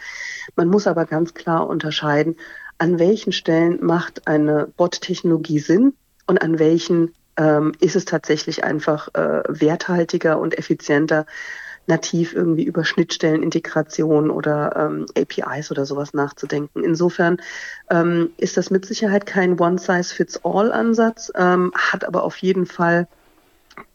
Man 0.54 0.68
muss 0.68 0.86
aber 0.86 1.04
ganz 1.04 1.34
klar 1.34 1.66
unterscheiden, 1.66 2.36
an 2.78 3.00
welchen 3.00 3.32
Stellen 3.32 3.84
macht 3.84 4.28
eine 4.28 4.68
Bot-Technologie 4.76 5.58
Sinn 5.58 5.94
und 6.28 6.40
an 6.40 6.60
welchen 6.60 7.12
ähm, 7.36 7.72
ist 7.80 7.96
es 7.96 8.04
tatsächlich 8.04 8.62
einfach 8.62 9.08
äh, 9.14 9.42
werthaltiger 9.48 10.38
und 10.38 10.56
effizienter, 10.56 11.26
nativ 11.88 12.34
irgendwie 12.34 12.64
über 12.64 12.84
Schnittstellenintegration 12.84 14.30
oder 14.30 14.76
ähm, 14.76 15.06
APIs 15.16 15.70
oder 15.70 15.86
sowas 15.86 16.14
nachzudenken. 16.14 16.84
Insofern 16.84 17.38
ähm, 17.90 18.30
ist 18.36 18.56
das 18.56 18.70
mit 18.70 18.86
Sicherheit 18.86 19.26
kein 19.26 19.58
One-Size-Fits-All-Ansatz, 19.58 21.32
ähm, 21.34 21.72
hat 21.74 22.04
aber 22.04 22.22
auf 22.22 22.36
jeden 22.36 22.66
Fall 22.66 23.08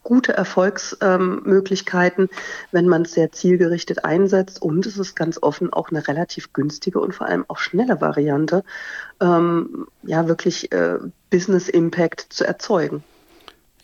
gute 0.02 0.32
Erfolgsmöglichkeiten, 0.32 2.24
ähm, 2.24 2.36
wenn 2.72 2.88
man 2.88 3.02
es 3.02 3.12
sehr 3.12 3.32
zielgerichtet 3.32 4.04
einsetzt. 4.04 4.60
Und 4.60 4.86
es 4.86 4.98
ist 4.98 5.14
ganz 5.14 5.42
offen 5.42 5.72
auch 5.72 5.90
eine 5.90 6.06
relativ 6.06 6.52
günstige 6.52 7.00
und 7.00 7.14
vor 7.14 7.28
allem 7.28 7.44
auch 7.48 7.58
schnelle 7.58 8.00
Variante, 8.00 8.64
ähm, 9.20 9.86
ja, 10.02 10.26
wirklich 10.26 10.72
äh, 10.72 10.98
Business 11.30 11.68
Impact 11.68 12.26
zu 12.30 12.44
erzeugen. 12.44 13.04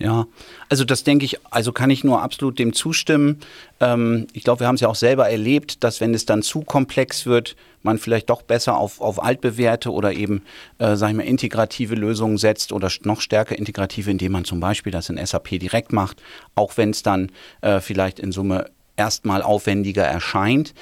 Ja, 0.00 0.26
also 0.70 0.84
das 0.84 1.04
denke 1.04 1.26
ich, 1.26 1.38
also 1.50 1.72
kann 1.72 1.90
ich 1.90 2.04
nur 2.04 2.22
absolut 2.22 2.58
dem 2.58 2.72
zustimmen. 2.72 3.38
Ähm, 3.80 4.26
ich 4.32 4.44
glaube, 4.44 4.60
wir 4.60 4.66
haben 4.66 4.76
es 4.76 4.80
ja 4.80 4.88
auch 4.88 4.94
selber 4.94 5.28
erlebt, 5.28 5.84
dass 5.84 6.00
wenn 6.00 6.14
es 6.14 6.24
dann 6.24 6.40
zu 6.42 6.62
komplex 6.62 7.26
wird, 7.26 7.54
man 7.82 7.98
vielleicht 7.98 8.30
doch 8.30 8.40
besser 8.40 8.78
auf, 8.78 9.02
auf 9.02 9.22
altbewährte 9.22 9.92
oder 9.92 10.14
eben, 10.14 10.42
äh, 10.78 10.96
sag 10.96 11.10
ich 11.10 11.16
mal, 11.16 11.24
integrative 11.24 11.96
Lösungen 11.96 12.38
setzt 12.38 12.72
oder 12.72 12.90
noch 13.02 13.20
stärker 13.20 13.58
integrative, 13.58 14.10
indem 14.10 14.32
man 14.32 14.46
zum 14.46 14.58
Beispiel 14.58 14.90
das 14.90 15.10
in 15.10 15.24
SAP 15.24 15.58
direkt 15.58 15.92
macht, 15.92 16.22
auch 16.54 16.78
wenn 16.78 16.90
es 16.90 17.02
dann 17.02 17.30
äh, 17.60 17.80
vielleicht 17.80 18.20
in 18.20 18.32
Summe 18.32 18.70
erstmal 18.96 19.42
aufwendiger 19.42 20.04
erscheint. 20.04 20.72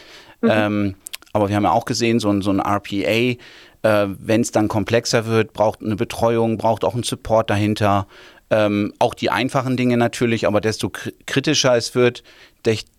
Mhm. 0.42 0.50
Ähm, 0.52 0.94
aber 1.32 1.48
wir 1.48 1.56
haben 1.56 1.64
ja 1.64 1.72
auch 1.72 1.87
gesehen, 1.87 2.20
so 2.20 2.30
ein, 2.30 2.40
so 2.40 2.50
ein 2.50 2.60
RPA, 2.60 3.37
äh, 3.82 4.06
wenn 4.18 4.40
es 4.40 4.52
dann 4.52 4.68
komplexer 4.68 5.26
wird, 5.26 5.52
braucht 5.52 5.82
eine 5.82 5.96
Betreuung, 5.96 6.56
braucht 6.56 6.84
auch 6.84 6.94
einen 6.94 7.02
Support 7.02 7.50
dahinter. 7.50 8.06
Ähm, 8.50 8.95
auch 8.99 9.14
die 9.14 9.31
einfachen 9.31 9.76
Dinge 9.76 9.97
natürlich, 9.97 10.47
aber 10.47 10.61
desto 10.61 10.90
kritischer 11.26 11.76
es 11.76 11.95
wird, 11.95 12.23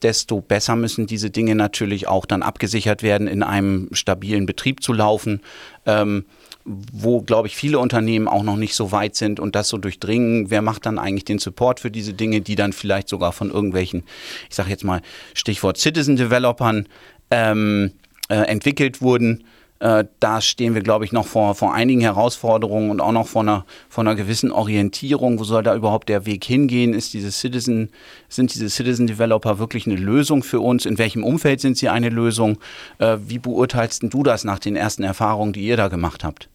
desto 0.03 0.41
besser 0.41 0.75
müssen 0.75 1.07
diese 1.07 1.31
Dinge 1.31 1.55
natürlich 1.55 2.07
auch 2.07 2.25
dann 2.25 2.43
abgesichert 2.43 3.03
werden, 3.03 3.27
in 3.27 3.43
einem 3.43 3.89
stabilen 3.91 4.45
Betrieb 4.45 4.83
zu 4.83 4.93
laufen. 4.93 5.41
Ähm, 5.85 6.25
wo, 6.65 7.21
glaube 7.21 7.47
ich, 7.47 7.55
viele 7.55 7.79
Unternehmen 7.79 8.27
auch 8.27 8.43
noch 8.43 8.57
nicht 8.57 8.75
so 8.75 8.91
weit 8.91 9.15
sind 9.15 9.39
und 9.39 9.55
das 9.55 9.69
so 9.69 9.77
durchdringen. 9.77 10.51
Wer 10.51 10.61
macht 10.61 10.85
dann 10.85 10.99
eigentlich 10.99 11.25
den 11.25 11.39
Support 11.39 11.79
für 11.79 11.89
diese 11.89 12.13
Dinge, 12.13 12.41
die 12.41 12.55
dann 12.55 12.73
vielleicht 12.73 13.09
sogar 13.09 13.31
von 13.31 13.49
irgendwelchen, 13.49 14.03
ich 14.49 14.55
sage 14.55 14.69
jetzt 14.69 14.83
mal 14.83 15.01
Stichwort 15.33 15.77
Citizen 15.77 16.15
Developern, 16.15 16.87
ähm, 17.31 17.93
äh, 18.29 18.35
entwickelt 18.35 19.01
wurden? 19.01 19.45
Äh, 19.79 20.05
da 20.19 20.41
stehen 20.41 20.75
wir, 20.75 20.81
glaube 20.81 21.05
ich, 21.05 21.11
noch 21.11 21.25
vor, 21.25 21.55
vor 21.55 21.73
einigen 21.73 22.01
Herausforderungen 22.01 22.91
und 22.91 22.99
auch 22.99 23.13
noch 23.13 23.27
vor 23.27 23.43
einer, 23.43 23.65
vor 23.87 24.03
einer 24.03 24.15
gewissen 24.15 24.51
Orientierung. 24.51 25.39
Wo 25.39 25.45
soll 25.45 25.63
da 25.63 25.75
überhaupt 25.75 26.09
der 26.09 26.25
Weg 26.25 26.43
hingehen? 26.43 26.93
Ist 26.93 27.13
diese 27.13 27.31
Citizen, 27.31 27.89
sind 28.27 28.53
diese 28.53 28.69
Citizen 28.69 29.07
Developer 29.07 29.57
wirklich 29.57 29.87
eine 29.87 29.95
Lösung 29.95 30.43
für 30.43 30.59
uns? 30.59 30.85
In 30.85 30.97
welchem 30.97 31.23
Umfeld 31.23 31.61
sind 31.61 31.77
sie 31.77 31.87
eine 31.87 32.09
Lösung? 32.09 32.57
Äh, 32.97 33.17
wie 33.27 33.39
beurteilst 33.39 34.03
du 34.03 34.23
das 34.23 34.43
nach 34.43 34.59
den 34.59 34.75
ersten 34.75 35.03
Erfahrungen, 35.03 35.53
die 35.53 35.65
ihr 35.65 35.77
da 35.77 35.87
gemacht 35.87 36.23
habt? 36.25 36.49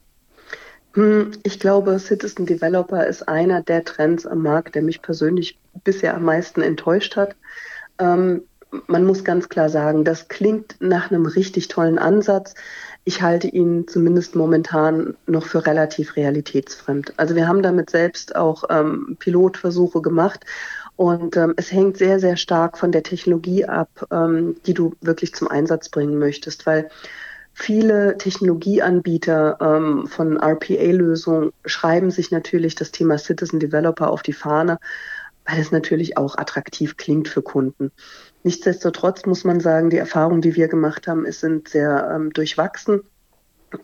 Hm, 0.92 1.32
ich 1.42 1.58
glaube, 1.58 1.98
Citizen 1.98 2.46
Developer 2.46 3.06
ist 3.06 3.26
einer 3.26 3.62
der 3.62 3.84
Trends 3.84 4.26
am 4.26 4.42
Markt, 4.42 4.74
der 4.74 4.82
mich 4.82 5.02
persönlich 5.02 5.58
bisher 5.82 6.14
am 6.14 6.24
meisten 6.24 6.60
enttäuscht 6.60 7.16
hat. 7.16 7.34
Ähm, 7.98 8.42
man 8.86 9.04
muss 9.04 9.24
ganz 9.24 9.48
klar 9.48 9.68
sagen, 9.68 10.04
das 10.04 10.28
klingt 10.28 10.76
nach 10.80 11.10
einem 11.10 11.26
richtig 11.26 11.68
tollen 11.68 11.98
Ansatz. 11.98 12.54
Ich 13.06 13.20
halte 13.20 13.48
ihn 13.48 13.86
zumindest 13.86 14.34
momentan 14.34 15.14
noch 15.26 15.44
für 15.44 15.66
relativ 15.66 16.16
realitätsfremd. 16.16 17.12
Also 17.18 17.36
wir 17.36 17.46
haben 17.46 17.62
damit 17.62 17.90
selbst 17.90 18.34
auch 18.34 18.64
ähm, 18.70 19.16
Pilotversuche 19.18 20.00
gemacht 20.00 20.46
und 20.96 21.36
ähm, 21.36 21.54
es 21.56 21.72
hängt 21.72 21.98
sehr, 21.98 22.20
sehr 22.20 22.36
stark 22.36 22.78
von 22.78 22.92
der 22.92 23.02
Technologie 23.02 23.66
ab, 23.66 24.06
ähm, 24.10 24.56
die 24.66 24.74
du 24.74 24.94
wirklich 25.00 25.34
zum 25.34 25.48
Einsatz 25.48 25.88
bringen 25.88 26.18
möchtest, 26.18 26.66
weil 26.66 26.88
viele 27.52 28.16
Technologieanbieter 28.16 29.58
ähm, 29.60 30.06
von 30.06 30.36
RPA-Lösungen 30.36 31.52
schreiben 31.66 32.10
sich 32.10 32.30
natürlich 32.30 32.74
das 32.74 32.90
Thema 32.90 33.18
Citizen 33.18 33.60
Developer 33.60 34.08
auf 34.08 34.22
die 34.22 34.32
Fahne, 34.32 34.78
weil 35.44 35.60
es 35.60 35.72
natürlich 35.72 36.16
auch 36.16 36.38
attraktiv 36.38 36.96
klingt 36.96 37.28
für 37.28 37.42
Kunden. 37.42 37.90
Nichtsdestotrotz 38.44 39.24
muss 39.24 39.44
man 39.44 39.58
sagen, 39.58 39.88
die 39.88 39.96
Erfahrungen, 39.96 40.42
die 40.42 40.54
wir 40.54 40.68
gemacht 40.68 41.08
haben, 41.08 41.30
sind 41.32 41.68
sehr 41.68 42.10
ähm, 42.14 42.30
durchwachsen. 42.30 43.02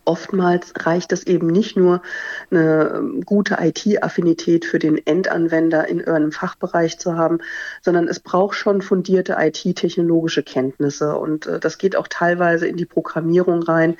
Oftmals 0.04 0.72
reicht 0.76 1.12
es 1.12 1.26
eben 1.26 1.48
nicht 1.48 1.76
nur 1.76 2.02
eine 2.50 2.94
ähm, 2.96 3.22
gute 3.24 3.58
IT-Affinität 3.60 4.64
für 4.64 4.78
den 4.78 5.04
Endanwender 5.06 5.88
in 5.88 5.98
irgendeinem 5.98 6.32
Fachbereich 6.32 6.98
zu 6.98 7.16
haben, 7.16 7.38
sondern 7.82 8.08
es 8.08 8.20
braucht 8.20 8.56
schon 8.56 8.82
fundierte 8.82 9.36
IT-technologische 9.38 10.42
Kenntnisse. 10.42 11.16
Und 11.16 11.46
äh, 11.46 11.60
das 11.60 11.78
geht 11.78 11.96
auch 11.96 12.08
teilweise 12.08 12.66
in 12.66 12.76
die 12.76 12.86
Programmierung 12.86 13.62
rein. 13.62 13.96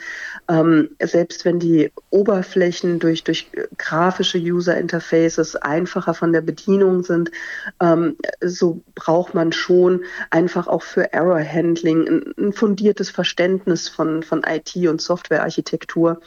Ähm, 0.48 0.90
selbst 1.02 1.44
wenn 1.44 1.58
die 1.58 1.90
Oberflächen 2.10 2.98
durch, 2.98 3.24
durch 3.24 3.50
grafische 3.78 4.38
User-Interfaces 4.38 5.56
einfacher 5.56 6.14
von 6.14 6.32
der 6.32 6.40
Bedienung 6.40 7.02
sind, 7.02 7.30
ähm, 7.80 8.16
so 8.40 8.82
braucht 8.94 9.34
man 9.34 9.52
schon 9.52 10.04
einfach 10.30 10.68
auch 10.68 10.82
für 10.82 11.12
Error-Handling 11.12 12.08
ein, 12.08 12.34
ein 12.38 12.52
fundiertes 12.52 13.10
Verständnis 13.10 13.88
von, 13.88 14.22
von 14.22 14.44
IT- 14.46 14.88
und 14.88 15.00
Softwarearchitektur 15.00 15.79
Architektur. 15.80 16.20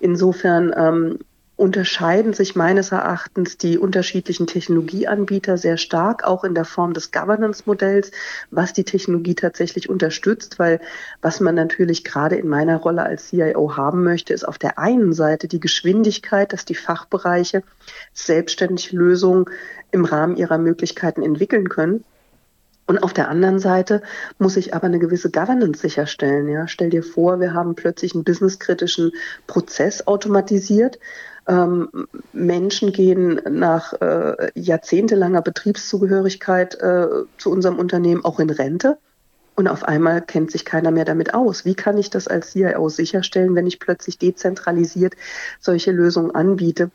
Insofern 0.00 0.72
ähm, 0.76 1.18
unterscheiden 1.56 2.32
sich 2.32 2.56
meines 2.56 2.90
Erachtens 2.90 3.56
die 3.56 3.78
unterschiedlichen 3.78 4.48
Technologieanbieter 4.48 5.56
sehr 5.56 5.76
stark, 5.76 6.24
auch 6.24 6.42
in 6.42 6.54
der 6.54 6.64
Form 6.64 6.94
des 6.94 7.12
Governance-Modells, 7.12 8.10
was 8.50 8.72
die 8.72 8.82
Technologie 8.82 9.36
tatsächlich 9.36 9.88
unterstützt, 9.88 10.58
weil 10.58 10.80
was 11.22 11.38
man 11.38 11.54
natürlich 11.54 12.02
gerade 12.02 12.34
in 12.34 12.48
meiner 12.48 12.78
Rolle 12.78 13.04
als 13.04 13.28
CIO 13.28 13.76
haben 13.76 14.02
möchte, 14.02 14.34
ist 14.34 14.48
auf 14.48 14.58
der 14.58 14.80
einen 14.80 15.12
Seite 15.12 15.46
die 15.46 15.60
Geschwindigkeit, 15.60 16.52
dass 16.52 16.64
die 16.64 16.74
Fachbereiche 16.74 17.62
selbstständig 18.12 18.90
Lösungen 18.90 19.44
im 19.92 20.04
Rahmen 20.04 20.36
ihrer 20.36 20.58
Möglichkeiten 20.58 21.22
entwickeln 21.22 21.68
können. 21.68 22.04
Und 22.86 23.02
auf 23.02 23.12
der 23.12 23.28
anderen 23.28 23.58
Seite 23.58 24.02
muss 24.38 24.56
ich 24.56 24.74
aber 24.74 24.86
eine 24.86 24.98
gewisse 24.98 25.30
Governance 25.30 25.80
sicherstellen. 25.80 26.48
Ja? 26.48 26.68
Stell 26.68 26.90
dir 26.90 27.02
vor, 27.02 27.40
wir 27.40 27.54
haben 27.54 27.74
plötzlich 27.74 28.14
einen 28.14 28.24
businesskritischen 28.24 29.12
Prozess 29.46 30.06
automatisiert. 30.06 30.98
Ähm, 31.46 31.88
Menschen 32.32 32.92
gehen 32.92 33.40
nach 33.50 33.92
äh, 34.00 34.50
jahrzehntelanger 34.54 35.42
Betriebszugehörigkeit 35.42 36.74
äh, 36.76 37.06
zu 37.38 37.50
unserem 37.50 37.78
Unternehmen 37.78 38.24
auch 38.24 38.38
in 38.38 38.50
Rente. 38.50 38.98
Und 39.56 39.68
auf 39.68 39.84
einmal 39.84 40.20
kennt 40.20 40.50
sich 40.50 40.64
keiner 40.64 40.90
mehr 40.90 41.04
damit 41.04 41.32
aus. 41.32 41.64
Wie 41.64 41.74
kann 41.74 41.96
ich 41.96 42.10
das 42.10 42.26
als 42.26 42.52
CIO 42.52 42.88
sicherstellen, 42.88 43.54
wenn 43.54 43.66
ich 43.66 43.78
plötzlich 43.78 44.18
dezentralisiert 44.18 45.14
solche 45.60 45.92
Lösungen 45.92 46.34
anbiete? 46.34 46.90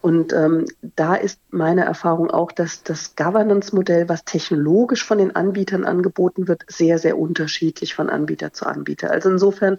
Und 0.00 0.32
ähm, 0.32 0.66
da 0.94 1.16
ist 1.16 1.40
meine 1.50 1.84
Erfahrung 1.84 2.30
auch, 2.30 2.52
dass 2.52 2.84
das 2.84 3.16
Governance-Modell, 3.16 4.08
was 4.08 4.24
technologisch 4.24 5.04
von 5.04 5.18
den 5.18 5.34
Anbietern 5.34 5.84
angeboten 5.84 6.46
wird, 6.46 6.64
sehr, 6.68 6.98
sehr 6.98 7.18
unterschiedlich 7.18 7.94
von 7.94 8.08
Anbieter 8.08 8.52
zu 8.52 8.66
Anbieter. 8.66 9.10
Also 9.10 9.30
insofern 9.30 9.78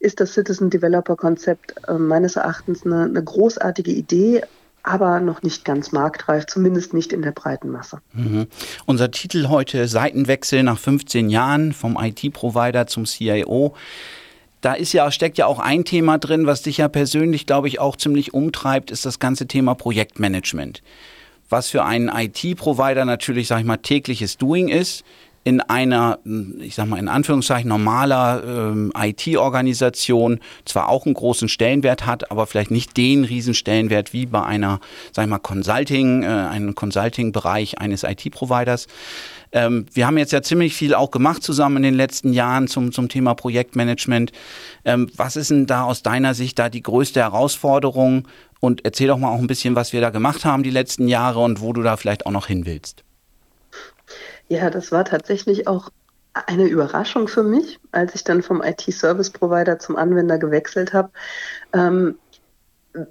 ist 0.00 0.20
das 0.20 0.34
Citizen 0.34 0.70
Developer 0.70 1.16
Konzept 1.16 1.74
äh, 1.86 1.94
meines 1.94 2.36
Erachtens 2.36 2.84
eine, 2.84 3.04
eine 3.04 3.22
großartige 3.22 3.92
Idee, 3.92 4.42
aber 4.86 5.18
noch 5.18 5.42
nicht 5.42 5.64
ganz 5.64 5.90
marktreif, 5.90 6.46
zumindest 6.46 6.94
nicht 6.94 7.12
in 7.12 7.20
der 7.20 7.32
breiten 7.32 7.70
Masse. 7.70 7.98
Mhm. 8.12 8.46
Unser 8.86 9.10
Titel 9.10 9.48
heute 9.48 9.88
Seitenwechsel 9.88 10.62
nach 10.62 10.78
15 10.78 11.28
Jahren 11.28 11.72
vom 11.72 11.98
IT-Provider 12.00 12.86
zum 12.86 13.04
CIO. 13.04 13.74
Da 14.60 14.74
ist 14.74 14.92
ja, 14.92 15.10
steckt 15.10 15.38
ja 15.38 15.46
auch 15.46 15.58
ein 15.58 15.84
Thema 15.84 16.18
drin, 16.18 16.46
was 16.46 16.62
dich 16.62 16.78
ja 16.78 16.88
persönlich, 16.88 17.46
glaube 17.46 17.66
ich, 17.66 17.80
auch 17.80 17.96
ziemlich 17.96 18.32
umtreibt, 18.32 18.92
ist 18.92 19.04
das 19.04 19.18
ganze 19.18 19.48
Thema 19.48 19.74
Projektmanagement. 19.74 20.82
Was 21.48 21.68
für 21.68 21.84
einen 21.84 22.08
IT-Provider 22.08 23.04
natürlich, 23.04 23.48
sag 23.48 23.58
ich 23.58 23.66
mal, 23.66 23.78
tägliches 23.78 24.36
Doing 24.38 24.68
ist 24.68 25.04
in 25.46 25.60
einer, 25.60 26.18
ich 26.58 26.74
sag 26.74 26.88
mal 26.88 26.98
in 26.98 27.06
Anführungszeichen, 27.06 27.68
normaler 27.68 28.42
ähm, 28.44 28.92
IT-Organisation 28.98 30.40
zwar 30.64 30.88
auch 30.88 31.06
einen 31.06 31.14
großen 31.14 31.48
Stellenwert 31.48 32.04
hat, 32.04 32.32
aber 32.32 32.48
vielleicht 32.48 32.72
nicht 32.72 32.96
den 32.96 33.22
Riesenstellenwert 33.22 34.12
wie 34.12 34.26
bei 34.26 34.42
einer, 34.42 34.80
sag 35.12 35.22
ich 35.22 35.30
mal, 35.30 35.38
Consulting, 35.38 36.24
äh, 36.24 36.26
einem 36.26 36.74
Consulting-Bereich 36.74 37.78
eines 37.78 38.02
IT-Providers. 38.02 38.88
Ähm, 39.52 39.86
wir 39.92 40.08
haben 40.08 40.18
jetzt 40.18 40.32
ja 40.32 40.42
ziemlich 40.42 40.74
viel 40.74 40.96
auch 40.96 41.12
gemacht 41.12 41.44
zusammen 41.44 41.76
in 41.76 41.82
den 41.84 41.94
letzten 41.94 42.32
Jahren 42.32 42.66
zum, 42.66 42.90
zum 42.90 43.08
Thema 43.08 43.34
Projektmanagement. 43.34 44.32
Ähm, 44.84 45.08
was 45.14 45.36
ist 45.36 45.52
denn 45.52 45.66
da 45.66 45.84
aus 45.84 46.02
deiner 46.02 46.34
Sicht 46.34 46.58
da 46.58 46.68
die 46.68 46.82
größte 46.82 47.20
Herausforderung? 47.20 48.26
Und 48.58 48.84
erzähl 48.84 49.06
doch 49.06 49.18
mal 49.18 49.30
auch 49.30 49.38
ein 49.38 49.46
bisschen, 49.46 49.76
was 49.76 49.92
wir 49.92 50.00
da 50.00 50.10
gemacht 50.10 50.44
haben 50.44 50.64
die 50.64 50.70
letzten 50.70 51.06
Jahre 51.06 51.38
und 51.38 51.60
wo 51.60 51.72
du 51.72 51.82
da 51.82 51.96
vielleicht 51.96 52.26
auch 52.26 52.32
noch 52.32 52.48
hin 52.48 52.66
willst. 52.66 53.05
Ja, 54.48 54.70
das 54.70 54.92
war 54.92 55.04
tatsächlich 55.04 55.66
auch 55.66 55.90
eine 56.46 56.66
Überraschung 56.66 57.28
für 57.28 57.42
mich, 57.42 57.80
als 57.92 58.14
ich 58.14 58.22
dann 58.24 58.42
vom 58.42 58.62
IT-Service-Provider 58.62 59.78
zum 59.78 59.96
Anwender 59.96 60.38
gewechselt 60.38 60.92
habe. 60.92 61.10
Ähm, 61.72 62.18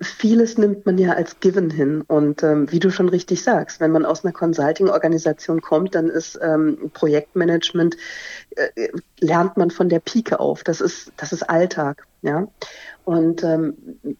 vieles 0.01 0.57
nimmt 0.57 0.85
man 0.85 0.97
ja 0.97 1.13
als 1.13 1.39
Given 1.39 1.69
hin. 1.69 2.01
Und 2.07 2.43
ähm, 2.43 2.71
wie 2.71 2.79
du 2.79 2.89
schon 2.91 3.09
richtig 3.09 3.43
sagst, 3.43 3.79
wenn 3.79 3.91
man 3.91 4.05
aus 4.05 4.23
einer 4.23 4.33
Consulting-Organisation 4.33 5.61
kommt, 5.61 5.95
dann 5.95 6.09
ist 6.09 6.39
ähm, 6.41 6.91
Projektmanagement, 6.93 7.97
äh, 8.55 8.89
lernt 9.19 9.57
man 9.57 9.71
von 9.71 9.89
der 9.89 9.99
Pike 9.99 10.39
auf. 10.39 10.63
Das 10.63 10.81
ist, 10.81 11.11
das 11.17 11.33
ist 11.33 11.43
Alltag. 11.43 12.05
Ja? 12.21 12.47
Und 13.03 13.43
ähm, 13.43 13.75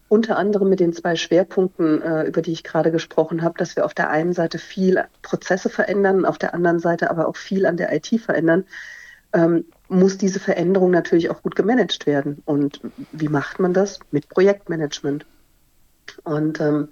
unter 0.08 0.38
anderem 0.38 0.70
mit 0.70 0.80
den 0.80 0.94
zwei 0.94 1.16
Schwerpunkten, 1.16 2.02
äh, 2.02 2.24
über 2.24 2.42
die 2.42 2.52
ich 2.52 2.64
gerade 2.64 2.92
gesprochen 2.92 3.42
habe, 3.42 3.58
dass 3.58 3.76
wir 3.76 3.86
auf 3.86 3.94
der 3.94 4.10
einen 4.10 4.34
Seite 4.34 4.60
viel 4.60 5.04
Prozesse 5.22 5.70
verändern, 5.70 6.26
auf 6.26 6.38
der 6.38 6.54
anderen 6.54 6.80
Seite 6.80 7.10
aber 7.10 7.28
auch 7.28 7.36
viel 7.36 7.66
an 7.66 7.78
der 7.78 7.94
IT 7.94 8.22
verändern, 8.22 8.66
ähm, 9.34 9.66
muss 9.88 10.18
diese 10.18 10.40
Veränderung 10.40 10.92
natürlich 10.92 11.30
auch 11.30 11.42
gut 11.42 11.56
gemanagt 11.56 12.06
werden. 12.06 12.42
Und 12.46 12.82
wie 13.12 13.28
macht 13.28 13.60
man 13.60 13.74
das? 13.74 14.00
Mit 14.12 14.30
Projektmanagement. 14.30 15.26
Und 16.24 16.60
ähm, 16.60 16.90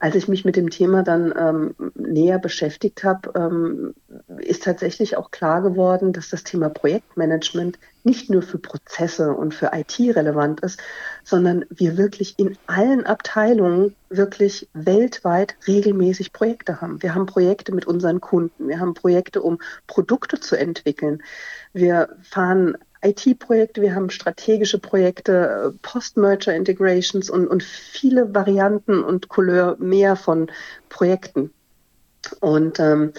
als 0.00 0.14
ich 0.14 0.28
mich 0.28 0.46
mit 0.46 0.56
dem 0.56 0.70
Thema 0.70 1.02
dann 1.02 1.32
ähm, 1.38 1.74
näher 1.94 2.38
beschäftigt 2.38 3.04
habe, 3.04 3.32
ähm, 3.36 3.94
ist 4.38 4.64
tatsächlich 4.64 5.18
auch 5.18 5.30
klar 5.30 5.60
geworden, 5.60 6.14
dass 6.14 6.30
das 6.30 6.42
Thema 6.42 6.70
Projektmanagement 6.70 7.78
nicht 8.02 8.30
nur 8.30 8.40
für 8.40 8.56
Prozesse 8.56 9.34
und 9.34 9.52
für 9.52 9.72
IT 9.74 10.00
relevant 10.00 10.60
ist, 10.60 10.80
sondern 11.22 11.66
wir 11.68 11.98
wirklich 11.98 12.38
in 12.38 12.56
allen 12.66 13.04
Abteilungen 13.04 13.94
wirklich 14.08 14.70
weltweit 14.72 15.56
regelmäßig 15.68 16.32
Projekte 16.32 16.80
haben. 16.80 17.02
Wir 17.02 17.14
haben 17.14 17.26
Projekte 17.26 17.74
mit 17.74 17.86
unseren 17.86 18.22
Kunden, 18.22 18.68
wir 18.68 18.80
haben 18.80 18.94
Projekte, 18.94 19.42
um 19.42 19.58
Produkte 19.86 20.40
zu 20.40 20.56
entwickeln. 20.56 21.22
Wir 21.74 22.16
fahren 22.22 22.78
IT-Projekte, 23.02 23.80
wir 23.80 23.94
haben 23.94 24.10
strategische 24.10 24.78
Projekte, 24.78 25.74
Post-Merger-Integrations 25.82 27.30
und, 27.30 27.46
und 27.46 27.62
viele 27.62 28.34
Varianten 28.34 29.02
und 29.02 29.28
Couleur 29.28 29.76
mehr 29.78 30.16
von 30.16 30.50
Projekten. 30.88 31.52
Und 32.40 32.78
ähm, 32.78 33.12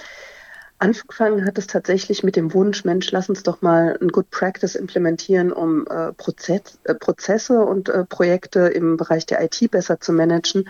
Angefangen 0.82 1.46
hat 1.46 1.60
es 1.60 1.68
tatsächlich 1.68 2.24
mit 2.24 2.36
dem 2.36 2.56
Wunsch, 2.56 2.86
Mensch, 2.86 3.12
lass 3.12 3.30
uns 3.30 3.44
doch 3.44 3.62
mal 3.62 4.00
ein 4.02 4.08
Good 4.08 4.32
Practice 4.32 4.74
implementieren, 4.74 5.52
um 5.52 5.86
äh, 5.86 6.12
Prozess, 6.14 6.80
äh, 6.86 6.96
Prozesse 6.96 7.60
und 7.60 7.88
äh, 7.90 8.04
Projekte 8.04 8.62
im 8.62 8.98
Bereich 8.98 9.28
der 9.28 9.44
IT 9.44 9.70
besser 9.70 10.00
zu 10.00 10.12
managen. 10.12 10.68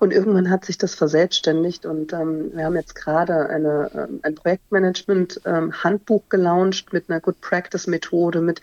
Und 0.00 0.12
irgendwann 0.12 0.50
hat 0.50 0.66
sich 0.66 0.76
das 0.76 0.94
verselbstständigt 0.94 1.86
und 1.86 2.12
ähm, 2.12 2.50
wir 2.52 2.66
haben 2.66 2.76
jetzt 2.76 2.94
gerade 2.94 3.48
eine, 3.48 3.90
ähm, 3.94 4.20
ein 4.22 4.34
Projektmanagement-Handbuch 4.34 6.22
ähm, 6.24 6.28
gelauncht 6.28 6.92
mit 6.92 7.08
einer 7.08 7.20
Good 7.20 7.40
Practice-Methode, 7.40 8.42
mit 8.42 8.60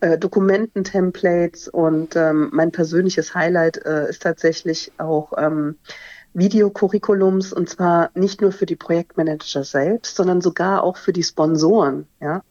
äh, 0.00 0.16
Dokumententemplates 0.16 1.68
und 1.68 2.16
ähm, 2.16 2.48
mein 2.52 2.72
persönliches 2.72 3.34
Highlight 3.34 3.84
äh, 3.84 4.08
ist 4.08 4.22
tatsächlich 4.22 4.92
auch 4.96 5.34
ähm, 5.36 5.76
Videocurriculums 6.34 7.52
und 7.52 7.68
zwar 7.68 8.10
nicht 8.14 8.40
nur 8.40 8.52
für 8.52 8.66
die 8.66 8.76
Projektmanager 8.76 9.64
selbst, 9.64 10.16
sondern 10.16 10.40
sogar 10.40 10.82
auch 10.82 10.96
für 10.96 11.12
die 11.12 11.22
Sponsoren, 11.22 12.06
ja, 12.20 12.42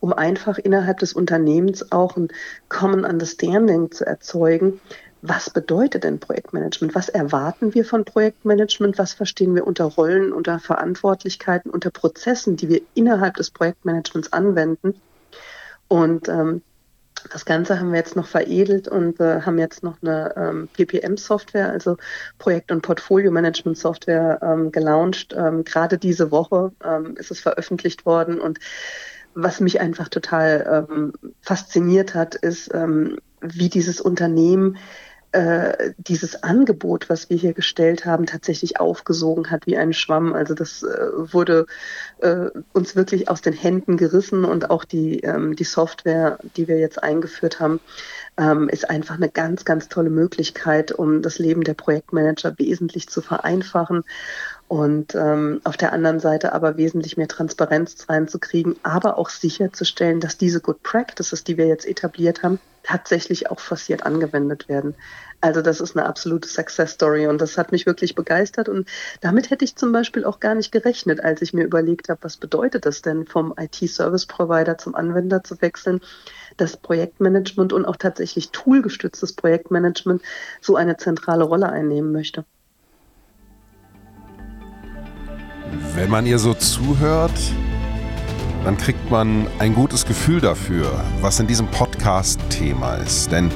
um 0.00 0.12
einfach 0.12 0.58
innerhalb 0.58 0.98
des 0.98 1.12
Unternehmens 1.12 1.92
auch 1.92 2.16
ein 2.16 2.28
Common 2.68 3.04
Understanding 3.04 3.90
zu 3.90 4.06
erzeugen. 4.06 4.80
Was 5.22 5.50
bedeutet 5.50 6.04
denn 6.04 6.18
Projektmanagement? 6.18 6.94
Was 6.94 7.10
erwarten 7.10 7.74
wir 7.74 7.84
von 7.84 8.04
Projektmanagement? 8.04 8.96
Was 8.98 9.12
verstehen 9.12 9.54
wir 9.54 9.66
unter 9.66 9.84
Rollen, 9.84 10.32
unter 10.32 10.58
Verantwortlichkeiten, 10.58 11.70
unter 11.70 11.90
Prozessen, 11.90 12.56
die 12.56 12.70
wir 12.70 12.80
innerhalb 12.94 13.34
des 13.34 13.50
Projektmanagements 13.50 14.32
anwenden? 14.32 14.94
Und 15.88 16.28
ähm, 16.28 16.62
das 17.30 17.44
Ganze 17.44 17.78
haben 17.78 17.92
wir 17.92 17.98
jetzt 17.98 18.16
noch 18.16 18.26
veredelt 18.26 18.88
und 18.88 19.20
äh, 19.20 19.42
haben 19.42 19.58
jetzt 19.58 19.82
noch 19.82 19.96
eine 20.02 20.34
ähm, 20.36 20.68
PPM-Software, 20.72 21.70
also 21.70 21.96
Projekt- 22.38 22.72
und 22.72 22.82
Portfolio-Management-Software, 22.82 24.40
ähm, 24.42 24.72
gelauncht. 24.72 25.34
Ähm, 25.36 25.64
Gerade 25.64 25.98
diese 25.98 26.30
Woche 26.30 26.72
ähm, 26.84 27.16
ist 27.16 27.30
es 27.30 27.40
veröffentlicht 27.40 28.06
worden 28.06 28.40
und 28.40 28.58
was 29.34 29.60
mich 29.60 29.80
einfach 29.80 30.08
total 30.08 30.86
ähm, 30.90 31.12
fasziniert 31.40 32.14
hat, 32.14 32.34
ist, 32.34 32.72
ähm, 32.74 33.18
wie 33.40 33.68
dieses 33.68 34.00
Unternehmen 34.00 34.76
äh, 35.32 35.92
dieses 35.96 36.42
Angebot, 36.42 37.08
was 37.08 37.30
wir 37.30 37.36
hier 37.36 37.52
gestellt 37.52 38.04
haben, 38.04 38.26
tatsächlich 38.26 38.80
aufgesogen 38.80 39.50
hat 39.50 39.66
wie 39.66 39.76
ein 39.76 39.92
Schwamm. 39.92 40.32
Also 40.32 40.54
das 40.54 40.82
äh, 40.82 40.86
wurde 41.14 41.66
äh, 42.18 42.46
uns 42.72 42.96
wirklich 42.96 43.28
aus 43.28 43.40
den 43.40 43.52
Händen 43.52 43.96
gerissen 43.96 44.44
und 44.44 44.70
auch 44.70 44.84
die, 44.84 45.20
ähm, 45.20 45.54
die 45.54 45.64
Software, 45.64 46.38
die 46.56 46.66
wir 46.66 46.78
jetzt 46.78 47.02
eingeführt 47.02 47.60
haben, 47.60 47.80
ähm, 48.36 48.68
ist 48.68 48.90
einfach 48.90 49.16
eine 49.16 49.28
ganz, 49.28 49.64
ganz 49.64 49.88
tolle 49.88 50.10
Möglichkeit, 50.10 50.92
um 50.92 51.22
das 51.22 51.38
Leben 51.38 51.62
der 51.62 51.74
Projektmanager 51.74 52.58
wesentlich 52.58 53.08
zu 53.08 53.20
vereinfachen 53.20 54.04
und 54.70 55.16
ähm, 55.16 55.60
auf 55.64 55.76
der 55.76 55.92
anderen 55.92 56.20
Seite 56.20 56.52
aber 56.52 56.76
wesentlich 56.76 57.16
mehr 57.16 57.26
Transparenz 57.26 58.06
reinzukriegen, 58.08 58.76
aber 58.84 59.18
auch 59.18 59.28
sicherzustellen, 59.28 60.20
dass 60.20 60.38
diese 60.38 60.60
Good 60.60 60.84
Practices, 60.84 61.42
die 61.42 61.56
wir 61.56 61.66
jetzt 61.66 61.84
etabliert 61.84 62.44
haben, 62.44 62.60
tatsächlich 62.84 63.50
auch 63.50 63.58
forciert 63.58 64.06
angewendet 64.06 64.68
werden. 64.68 64.94
Also 65.40 65.60
das 65.60 65.80
ist 65.80 65.96
eine 65.96 66.06
absolute 66.06 66.48
Success 66.48 66.92
Story 66.92 67.26
und 67.26 67.40
das 67.40 67.58
hat 67.58 67.72
mich 67.72 67.84
wirklich 67.84 68.14
begeistert 68.14 68.68
und 68.68 68.88
damit 69.20 69.50
hätte 69.50 69.64
ich 69.64 69.74
zum 69.74 69.90
Beispiel 69.90 70.24
auch 70.24 70.38
gar 70.38 70.54
nicht 70.54 70.70
gerechnet, 70.70 71.18
als 71.18 71.42
ich 71.42 71.52
mir 71.52 71.64
überlegt 71.64 72.08
habe, 72.08 72.22
was 72.22 72.36
bedeutet 72.36 72.86
das 72.86 73.02
denn 73.02 73.26
vom 73.26 73.52
IT-Service-Provider 73.58 74.78
zum 74.78 74.94
Anwender 74.94 75.42
zu 75.42 75.60
wechseln, 75.62 76.00
dass 76.58 76.76
Projektmanagement 76.76 77.72
und 77.72 77.86
auch 77.86 77.96
tatsächlich 77.96 78.50
toolgestütztes 78.50 79.32
Projektmanagement 79.32 80.22
so 80.60 80.76
eine 80.76 80.96
zentrale 80.96 81.42
Rolle 81.42 81.70
einnehmen 81.70 82.12
möchte. 82.12 82.44
Wenn 86.00 86.08
man 86.08 86.24
ihr 86.24 86.38
so 86.38 86.54
zuhört, 86.54 87.38
dann 88.64 88.78
kriegt 88.78 89.10
man 89.10 89.46
ein 89.58 89.74
gutes 89.74 90.06
Gefühl 90.06 90.40
dafür, 90.40 91.04
was 91.20 91.38
in 91.40 91.46
diesem 91.46 91.66
Podcast 91.66 92.40
Thema 92.48 92.94
ist. 92.94 93.30
Denn 93.30 93.50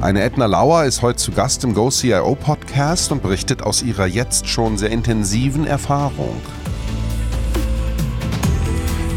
eine 0.00 0.22
Edna 0.22 0.46
Lauer 0.46 0.84
ist 0.84 1.02
heute 1.02 1.16
zu 1.16 1.32
Gast 1.32 1.64
im 1.64 1.74
GoCIO 1.74 2.36
Podcast 2.36 3.10
und 3.10 3.20
berichtet 3.20 3.64
aus 3.64 3.82
ihrer 3.82 4.06
jetzt 4.06 4.46
schon 4.46 4.78
sehr 4.78 4.90
intensiven 4.92 5.66
Erfahrung. 5.66 6.40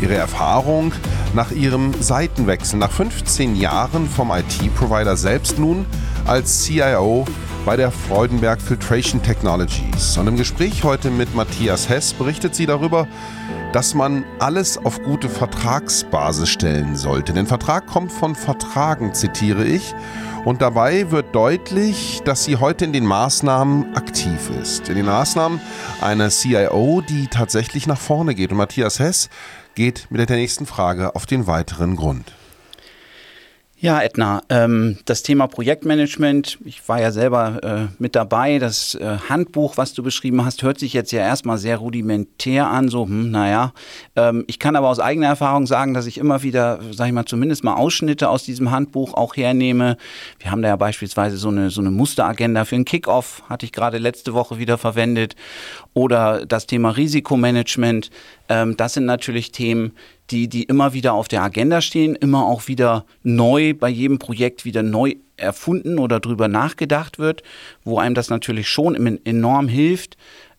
Ihre 0.02 0.16
Erfahrung 0.16 0.92
nach 1.36 1.52
ihrem 1.52 1.94
Seitenwechsel 2.02 2.80
nach 2.80 2.92
15 2.92 3.56
Jahren 3.56 4.10
vom 4.10 4.32
IT-Provider 4.32 5.18
selbst 5.18 5.60
nun 5.60 5.86
als 6.26 6.64
CIO 6.64 7.28
bei 7.66 7.76
der 7.76 7.90
Freudenberg 7.90 8.62
Filtration 8.62 9.24
Technologies. 9.24 10.18
Und 10.20 10.28
im 10.28 10.38
Gespräch 10.38 10.84
heute 10.84 11.10
mit 11.10 11.34
Matthias 11.34 11.90
Hess 11.90 12.14
berichtet 12.14 12.54
sie 12.54 12.68
darüber, 12.68 13.08
dass 13.74 13.96
man 13.96 14.24
alles 14.38 14.78
auf 14.78 15.02
gute 15.02 15.30
Vertragsbasis 15.30 16.48
stellen 16.48 16.96
sollte. 16.96 17.34
Denn 17.34 17.48
Vertrag 17.48 17.88
kommt 17.88 18.12
von 18.12 18.36
Vertragen, 18.36 19.16
zitiere 19.16 19.66
ich. 19.66 19.96
Und 20.46 20.62
dabei 20.62 21.10
wird 21.10 21.34
deutlich, 21.34 22.22
dass 22.24 22.44
sie 22.44 22.58
heute 22.58 22.86
in 22.86 22.94
den 22.94 23.06
Maßnahmen 23.06 23.96
aktiv 23.96 24.52
ist. 24.62 24.88
In 24.88 24.96
den 24.96 25.08
Maßnahmen 25.08 25.60
einer 26.02 26.30
CIO, 26.30 27.02
die 27.02 27.28
tatsächlich 27.28 27.88
nach 27.88 28.00
vorne 28.00 28.36
geht. 28.36 28.52
Und 28.52 28.58
Matthias 28.58 29.00
Hess 29.00 29.30
geht 29.74 30.06
mit 30.12 30.30
der 30.30 30.38
nächsten 30.38 30.68
Frage 30.68 31.16
auf 31.16 31.26
den 31.26 31.48
weiteren 31.48 31.96
Grund. 31.96 32.32
Ja, 33.86 34.02
Edna, 34.02 34.42
ähm, 34.50 34.98
das 35.06 35.22
Thema 35.22 35.46
Projektmanagement, 35.46 36.58
ich 36.66 36.90
war 36.90 37.00
ja 37.00 37.12
selber 37.12 37.60
äh, 37.62 37.94
mit 38.00 38.16
dabei. 38.16 38.58
Das 38.58 38.96
äh, 38.96 39.18
Handbuch, 39.30 39.78
was 39.78 39.94
du 39.94 40.02
beschrieben 40.02 40.44
hast, 40.44 40.64
hört 40.64 40.80
sich 40.80 40.92
jetzt 40.92 41.12
ja 41.12 41.20
erstmal 41.20 41.60
sehr 41.60 41.78
rudimentär 41.78 42.66
an. 42.66 42.90
So, 42.90 43.06
hm, 43.06 43.30
naja, 43.30 43.74
ähm, 44.16 44.44
ich 44.48 44.58
kann 44.58 44.76
aber 44.76 44.90
aus 44.90 45.00
eigener 45.00 45.28
Erfahrung 45.28 45.68
sagen, 45.68 45.94
dass 45.94 46.08
ich 46.08 46.18
immer 46.18 46.42
wieder, 46.42 46.80
sag 46.94 47.06
ich 47.06 47.14
mal, 47.14 47.26
zumindest 47.26 47.64
mal 47.64 47.76
Ausschnitte 47.76 48.28
aus 48.28 48.42
diesem 48.42 48.72
Handbuch 48.72 49.14
auch 49.14 49.38
hernehme. 49.38 49.98
Wir 50.40 50.50
haben 50.50 50.64
da 50.64 50.70
ja 50.70 50.78
beispielsweise 50.78 51.38
so 51.38 51.50
eine, 51.50 51.70
so 51.70 51.80
eine 51.80 51.92
Musteragenda 51.92 52.66
für 52.66 52.74
einen 52.74 52.86
Kickoff, 52.86 53.44
hatte 53.50 53.68
ich 53.68 53.72
gerade 53.72 54.00
letzte 54.00 54.34
Woche 54.34 54.58
wieder 54.58 54.80
verwendet. 54.80 55.36
Oder 55.96 56.46
das 56.46 56.68
Thema 56.68 56.92
Risikomanagement. 56.92 58.12
Ähm, 58.50 58.78
das 58.78 58.94
sind 58.94 59.06
natürlich 59.06 59.52
Themen, 59.52 59.94
die, 60.30 60.48
die 60.48 60.64
immer 60.64 60.94
wieder 60.94 61.14
auf 61.14 61.28
der 61.28 61.42
Agenda 61.42 61.82
stehen, 61.82 62.16
immer 62.16 62.46
auch 62.46 62.68
wieder 62.68 63.06
neu 63.24 63.74
bei 63.74 63.90
jedem 63.90 64.20
Projekt 64.20 64.66
wieder 64.66 64.84
neu 64.84 65.16
erfunden 65.38 65.98
oder 65.98 66.20
drüber 66.20 66.48
nachgedacht 66.50 67.18
wird, 67.18 67.44
wo 67.84 67.98
einem 67.98 68.14
das 68.14 68.30
natürlich 68.30 68.68
schon 68.68 68.96
enorm 69.26 69.68
hilft, 69.70 70.18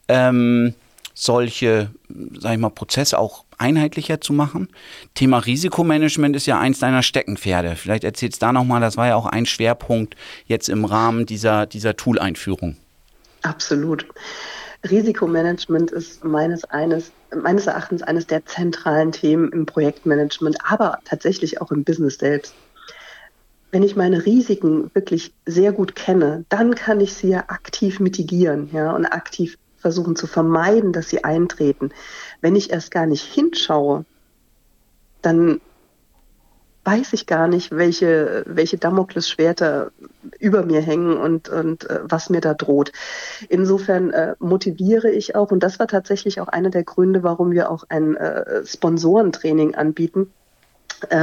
ähm, 0.09 0.75
solche, 1.13 1.91
sag 2.39 2.55
ich 2.55 2.59
mal, 2.59 2.71
Prozesse 2.71 3.19
auch 3.19 3.45
einheitlicher 3.59 4.21
zu 4.21 4.33
machen. 4.33 4.69
Thema 5.15 5.39
Risikomanagement 5.39 6.35
ist 6.35 6.47
ja 6.47 6.59
eins 6.59 6.79
deiner 6.79 7.03
Steckenpferde. 7.03 7.77
Vielleicht 7.77 8.05
erzählst 8.05 8.41
du 8.41 8.47
da 8.47 8.53
nochmal, 8.53 8.81
das 8.81 8.97
war 8.97 9.07
ja 9.07 9.17
auch 9.17 9.27
ein 9.27 9.47
Schwerpunkt 9.47 10.17
jetzt 10.47 10.69
im 10.71 10.87
Rahmen 10.87 11.27
dieser, 11.27 11.67
dieser 11.67 11.97
Tool-Einführung. 11.97 12.77
Absolut. 13.43 14.07
Risikomanagement 14.91 15.91
ist 15.91 16.25
meines, 16.25 16.65
eines, 16.65 17.13
meines 17.35 17.67
Erachtens 17.67 18.03
eines 18.03 18.27
der 18.27 18.45
zentralen 18.47 19.13
Themen 19.13 19.51
im 19.53 19.67
Projektmanagement, 19.67 20.59
aber 20.65 20.99
tatsächlich 21.05 21.61
auch 21.61 21.71
im 21.71 21.85
Business 21.85 22.19
selbst. 22.19 22.55
Wenn 23.71 23.83
ich 23.83 23.97
meine 23.97 24.25
Risiken 24.25 24.91
wirklich 24.95 25.35
sehr 25.45 25.73
gut 25.73 25.95
kenne, 25.95 26.45
dann 26.49 26.75
kann 26.75 27.01
ich 27.01 27.15
sie 27.15 27.29
ja 27.29 27.45
aktiv 27.49 28.01
mitigieren 28.01 28.71
ja, 28.73 28.93
und 28.93 29.07
aktiv 29.07 29.59
versuchen 29.77 30.17
zu 30.17 30.27
vermeiden, 30.27 30.93
dass 30.93 31.09
sie 31.09 31.25
eintreten. 31.25 31.91
Wenn 32.41 32.57
ich 32.57 32.71
erst 32.71 32.91
gar 32.91 33.07
nicht 33.07 33.23
hinschaue, 33.23 34.05
dann 35.23 35.61
weiß 36.87 37.13
ich 37.15 37.27
gar 37.27 37.49
nicht, 37.49 37.73
welche, 37.73 38.45
welche 38.47 38.79
Damoklesschwerter 38.79 39.91
über 40.39 40.65
mir 40.65 40.81
hängen 40.81 41.17
und, 41.17 41.49
und 41.49 41.91
äh, 41.91 42.01
was 42.05 42.31
mir 42.31 42.41
da 42.41 42.55
droht. 42.55 42.93
Insofern 43.49 44.11
äh, 44.11 44.37
motiviere 44.39 45.11
ich 45.11 45.35
auch, 45.35 45.51
und 45.51 45.65
das 45.65 45.81
war 45.81 45.89
tatsächlich 45.89 46.41
auch 46.41 46.49
einer 46.49 46.71
der 46.71 46.85
Gründe, 46.85 47.25
warum 47.25 47.51
wir 47.51 47.71
auch 47.71 47.85
ein 47.89 48.15
äh, 48.15 48.65
Sponsorentraining 48.65 49.75
anbieten, 49.75 50.33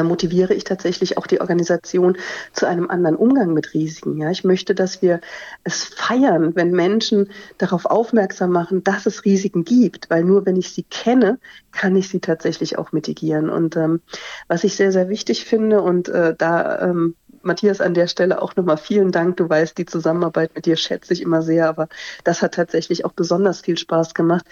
motiviere 0.03 0.53
ich 0.53 0.63
tatsächlich 0.63 1.17
auch 1.17 1.27
die 1.27 1.41
Organisation 1.41 2.17
zu 2.51 2.67
einem 2.67 2.89
anderen 2.89 3.15
Umgang 3.15 3.53
mit 3.53 3.73
Risiken. 3.73 4.17
Ja, 4.17 4.29
ich 4.29 4.43
möchte, 4.43 4.75
dass 4.75 5.01
wir 5.01 5.19
es 5.63 5.83
feiern, 5.83 6.55
wenn 6.55 6.71
Menschen 6.71 7.29
darauf 7.57 7.85
aufmerksam 7.85 8.51
machen, 8.51 8.83
dass 8.83 9.05
es 9.05 9.25
Risiken 9.25 9.63
gibt, 9.63 10.09
weil 10.09 10.23
nur 10.23 10.45
wenn 10.45 10.55
ich 10.55 10.71
sie 10.71 10.83
kenne, 10.83 11.39
kann 11.71 11.95
ich 11.95 12.09
sie 12.09 12.19
tatsächlich 12.19 12.77
auch 12.77 12.91
mitigieren. 12.91 13.49
Und 13.49 13.75
ähm, 13.75 14.01
was 14.47 14.63
ich 14.63 14.75
sehr, 14.75 14.91
sehr 14.91 15.09
wichtig 15.09 15.45
finde 15.45 15.81
und 15.81 16.09
äh, 16.09 16.35
da 16.37 16.81
ähm, 16.81 17.15
Matthias, 17.43 17.81
an 17.81 17.93
der 17.93 18.07
Stelle 18.07 18.41
auch 18.41 18.55
nochmal 18.55 18.77
vielen 18.77 19.11
Dank. 19.11 19.37
Du 19.37 19.49
weißt, 19.49 19.77
die 19.77 19.85
Zusammenarbeit 19.85 20.55
mit 20.55 20.65
dir 20.65 20.77
schätze 20.77 21.13
ich 21.13 21.21
immer 21.21 21.41
sehr, 21.41 21.67
aber 21.67 21.89
das 22.23 22.41
hat 22.41 22.53
tatsächlich 22.53 23.05
auch 23.05 23.11
besonders 23.11 23.61
viel 23.61 23.77
Spaß 23.77 24.13
gemacht 24.13 24.45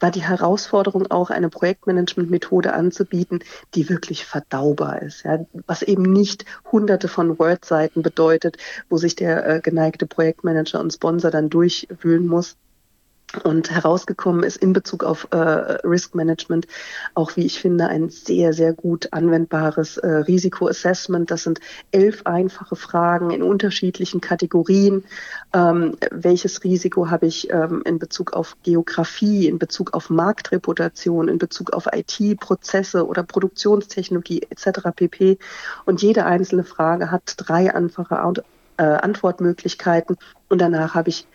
war 0.00 0.10
die 0.10 0.22
Herausforderung 0.22 1.10
auch, 1.10 1.30
eine 1.30 1.48
Projektmanagement-Methode 1.48 2.72
anzubieten, 2.72 3.40
die 3.74 3.88
wirklich 3.88 4.24
verdaubar 4.24 5.02
ist. 5.02 5.24
Ja, 5.24 5.44
was 5.66 5.82
eben 5.82 6.02
nicht 6.02 6.44
hunderte 6.70 7.08
von 7.08 7.38
Word-Seiten 7.38 8.02
bedeutet, 8.02 8.56
wo 8.88 8.96
sich 8.96 9.16
der 9.16 9.46
äh, 9.46 9.60
geneigte 9.60 10.06
Projektmanager 10.06 10.80
und 10.80 10.92
Sponsor 10.92 11.30
dann 11.30 11.50
durchwühlen 11.50 12.26
muss, 12.26 12.56
Und 13.44 13.70
herausgekommen 13.70 14.42
ist 14.42 14.56
in 14.56 14.72
Bezug 14.72 15.04
auf 15.04 15.28
äh, 15.32 15.36
Risk 15.36 16.14
Management 16.14 16.66
auch, 17.14 17.36
wie 17.36 17.44
ich 17.44 17.60
finde, 17.60 17.86
ein 17.88 18.08
sehr, 18.08 18.54
sehr 18.54 18.72
gut 18.72 19.12
anwendbares 19.12 19.98
äh, 19.98 20.08
Risikoassessment. 20.08 21.30
Das 21.30 21.42
sind 21.42 21.60
elf 21.90 22.22
einfache 22.24 22.74
Fragen 22.74 23.30
in 23.30 23.42
unterschiedlichen 23.42 24.22
Kategorien. 24.22 25.04
Ähm, 25.52 25.98
welches 26.10 26.64
Risiko 26.64 27.10
habe 27.10 27.26
ich 27.26 27.52
ähm, 27.52 27.82
in 27.84 27.98
Bezug 27.98 28.32
auf 28.32 28.56
Geografie, 28.62 29.46
in 29.46 29.58
Bezug 29.58 29.92
auf 29.92 30.08
Marktreputation, 30.08 31.28
in 31.28 31.36
Bezug 31.36 31.74
auf 31.74 31.86
IT-Prozesse 31.92 33.06
oder 33.06 33.24
Produktionstechnologie 33.24 34.46
etc. 34.48 34.88
pp. 34.96 35.38
Und 35.84 36.00
jede 36.00 36.24
einzelne 36.24 36.64
Frage 36.64 37.10
hat 37.10 37.34
drei 37.36 37.74
einfache 37.74 38.14
äh, 38.78 38.82
Antwortmöglichkeiten. 38.82 40.16
Und 40.48 40.62
danach 40.62 40.94
habe 40.94 41.10
ich 41.10 41.26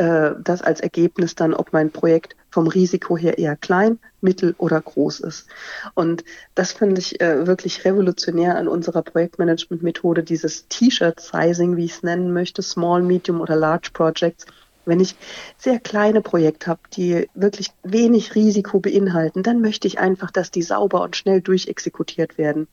äh, 0.00 0.34
das 0.42 0.62
als 0.62 0.80
Ergebnis 0.80 1.34
dann, 1.34 1.52
ob 1.52 1.74
mein 1.74 1.90
Projekt 1.90 2.34
vom 2.50 2.66
Risiko 2.66 3.18
her 3.18 3.36
eher 3.36 3.54
klein, 3.54 3.98
mittel 4.22 4.54
oder 4.56 4.80
groß 4.80 5.20
ist. 5.20 5.46
Und 5.94 6.24
das 6.54 6.72
finde 6.72 7.02
ich 7.02 7.20
äh, 7.20 7.46
wirklich 7.46 7.84
revolutionär 7.84 8.56
an 8.56 8.66
unserer 8.66 9.02
Projektmanagement-Methode, 9.02 10.22
dieses 10.22 10.66
T-Shirt-Sizing, 10.68 11.76
wie 11.76 11.84
ich 11.84 11.92
es 11.92 12.02
nennen 12.02 12.32
möchte, 12.32 12.62
Small, 12.62 13.02
Medium 13.02 13.42
oder 13.42 13.56
Large 13.56 13.90
Projects. 13.92 14.46
Wenn 14.86 15.00
ich 15.00 15.16
sehr 15.58 15.78
kleine 15.78 16.22
Projekte 16.22 16.68
habe, 16.68 16.80
die 16.94 17.28
wirklich 17.34 17.68
wenig 17.82 18.34
Risiko 18.34 18.80
beinhalten, 18.80 19.42
dann 19.42 19.60
möchte 19.60 19.86
ich 19.86 19.98
einfach, 19.98 20.30
dass 20.30 20.50
die 20.50 20.62
sauber 20.62 21.02
und 21.02 21.14
schnell 21.14 21.42
durchexekutiert 21.42 22.38
werden. 22.38 22.68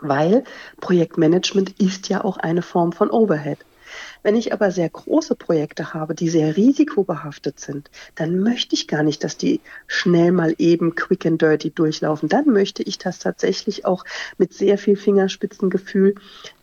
Weil 0.00 0.42
Projektmanagement 0.80 1.80
ist 1.80 2.08
ja 2.08 2.24
auch 2.24 2.36
eine 2.36 2.62
Form 2.62 2.90
von 2.90 3.10
Overhead. 3.10 3.58
Wenn 4.22 4.36
ich 4.36 4.52
aber 4.52 4.70
sehr 4.70 4.88
große 4.88 5.34
Projekte 5.36 5.94
habe, 5.94 6.14
die 6.14 6.28
sehr 6.28 6.56
risikobehaftet 6.56 7.60
sind, 7.60 7.90
dann 8.14 8.40
möchte 8.40 8.74
ich 8.74 8.88
gar 8.88 9.02
nicht, 9.02 9.24
dass 9.24 9.36
die 9.36 9.60
schnell 9.86 10.32
mal 10.32 10.54
eben 10.58 10.94
quick 10.94 11.26
and 11.26 11.40
dirty 11.40 11.70
durchlaufen. 11.70 12.28
Dann 12.28 12.46
möchte 12.46 12.82
ich 12.82 12.98
das 12.98 13.18
tatsächlich 13.18 13.84
auch 13.84 14.04
mit 14.36 14.52
sehr 14.52 14.78
viel 14.78 14.96
Fingerspitzengefühl 14.96 16.14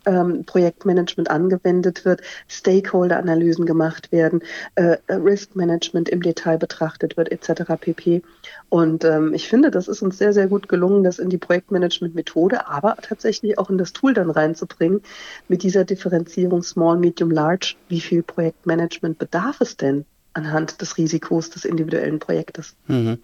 ähm, 0.06 0.44
Projektmanagement 0.46 1.30
angewendet 1.30 2.06
wird, 2.06 2.22
Stakeholder-Analysen 2.48 3.66
gemacht 3.66 4.12
werden, 4.12 4.42
äh, 4.76 4.98
Risk-Management 5.10 6.10
im 6.10 6.22
Detail 6.22 6.58
betrachtet 6.58 7.18
wird, 7.18 7.32
etc. 7.32 7.64
pp. 7.80 8.22
Und 8.70 9.04
ähm, 9.04 9.34
ich 9.34 9.48
finde, 9.48 9.72
das 9.72 9.88
ist 9.88 10.02
uns 10.02 10.18
sehr, 10.18 10.34
sehr 10.34 10.48
gut 10.48 10.70
gelungen, 10.70 11.04
das 11.04 11.20
in 11.20 11.30
die 11.30 11.38
Projektmanagement-Methode, 11.38 12.68
aber 12.68 12.98
tatsächlich 13.02 13.58
auch 13.58 13.70
in 13.70 13.78
das 13.78 13.94
Tool 13.94 14.14
dann 14.14 14.30
reinzubringen, 14.30 15.02
mit 15.48 15.64
dieser 15.64 15.86
Differenzierung 15.86 16.64
Small, 16.64 16.98
Medium, 16.98 17.32
Large. 17.32 17.76
Wie 17.90 18.02
viel 18.02 18.24
Projektmanagement 18.24 19.18
bedarf 19.18 19.62
es 19.62 19.78
denn? 19.78 20.06
anhand 20.36 20.82
des 20.82 20.98
Risikos 20.98 21.50
des 21.50 21.66
individuellen 21.66 22.20
Projektes. 22.20 22.76
Mhm. 22.88 23.20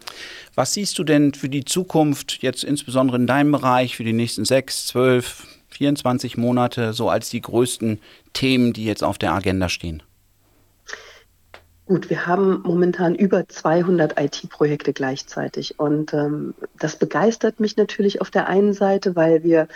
Was 0.54 0.72
siehst 0.72 0.98
du 0.98 1.04
denn 1.04 1.34
für 1.34 1.48
die 1.48 1.64
Zukunft, 1.64 2.38
jetzt 2.42 2.64
insbesondere 2.64 3.18
in 3.18 3.26
deinem 3.26 3.52
Bereich, 3.52 3.96
für 3.96 4.04
die 4.04 4.14
nächsten 4.14 4.44
sechs, 4.44 4.86
zwölf, 4.86 5.46
24 5.82 6.36
Monate 6.36 6.92
so 6.92 7.10
als 7.10 7.28
die 7.28 7.40
größten 7.40 7.98
Themen, 8.34 8.72
die 8.72 8.84
jetzt 8.84 9.02
auf 9.02 9.18
der 9.18 9.32
Agenda 9.32 9.68
stehen? 9.68 10.00
Gut, 11.84 12.10
wir 12.10 12.26
haben 12.28 12.62
momentan 12.62 13.16
über 13.16 13.48
200 13.48 14.18
IT-Projekte 14.20 14.92
gleichzeitig 14.92 15.80
und 15.80 16.14
ähm, 16.14 16.54
das 16.78 16.94
begeistert 16.94 17.58
mich 17.58 17.76
natürlich 17.76 18.20
auf 18.20 18.30
der 18.30 18.46
einen 18.46 18.72
Seite, 18.72 19.16
weil 19.16 19.42
wir 19.42 19.66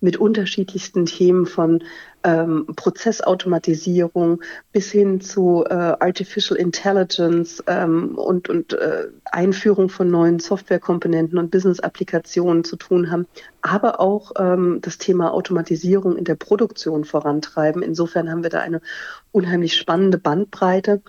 mit 0.00 0.16
unterschiedlichsten 0.16 1.06
Themen 1.06 1.46
von 1.46 1.84
ähm, 2.24 2.66
Prozessautomatisierung 2.74 4.42
bis 4.72 4.90
hin 4.90 5.20
zu 5.20 5.64
äh, 5.64 5.72
Artificial 5.72 6.58
Intelligence 6.58 7.62
ähm, 7.68 8.18
und, 8.18 8.48
und 8.48 8.72
äh, 8.72 9.06
Einführung 9.24 9.88
von 9.88 10.10
neuen 10.10 10.40
Softwarekomponenten 10.40 11.38
und 11.38 11.52
Business-Applikationen 11.52 12.64
zu 12.64 12.74
tun 12.74 13.12
haben, 13.12 13.28
aber 13.60 14.00
auch 14.00 14.32
ähm, 14.36 14.80
das 14.82 14.98
Thema 14.98 15.32
Automatisierung 15.32 16.16
in 16.16 16.24
der 16.24 16.34
Produktion 16.34 17.04
vorantreiben. 17.04 17.82
Insofern 17.82 18.28
haben 18.28 18.42
wir 18.42 18.50
da 18.50 18.58
eine 18.58 18.80
unheimlich 19.30 19.76
spannende 19.76 20.18
Bandbreite. 20.18 21.02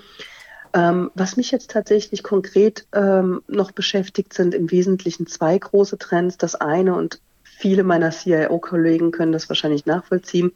Ähm, 0.73 1.11
was 1.13 1.37
mich 1.37 1.51
jetzt 1.51 1.69
tatsächlich 1.71 2.23
konkret 2.23 2.87
ähm, 2.93 3.43
noch 3.47 3.71
beschäftigt, 3.71 4.33
sind 4.33 4.55
im 4.55 4.71
Wesentlichen 4.71 5.27
zwei 5.27 5.57
große 5.57 5.97
Trends. 5.99 6.37
Das 6.37 6.55
eine, 6.55 6.95
und 6.95 7.19
viele 7.43 7.83
meiner 7.83 8.11
CIO-Kollegen 8.11 9.11
können 9.11 9.31
das 9.31 9.49
wahrscheinlich 9.49 9.85
nachvollziehen, 9.85 10.51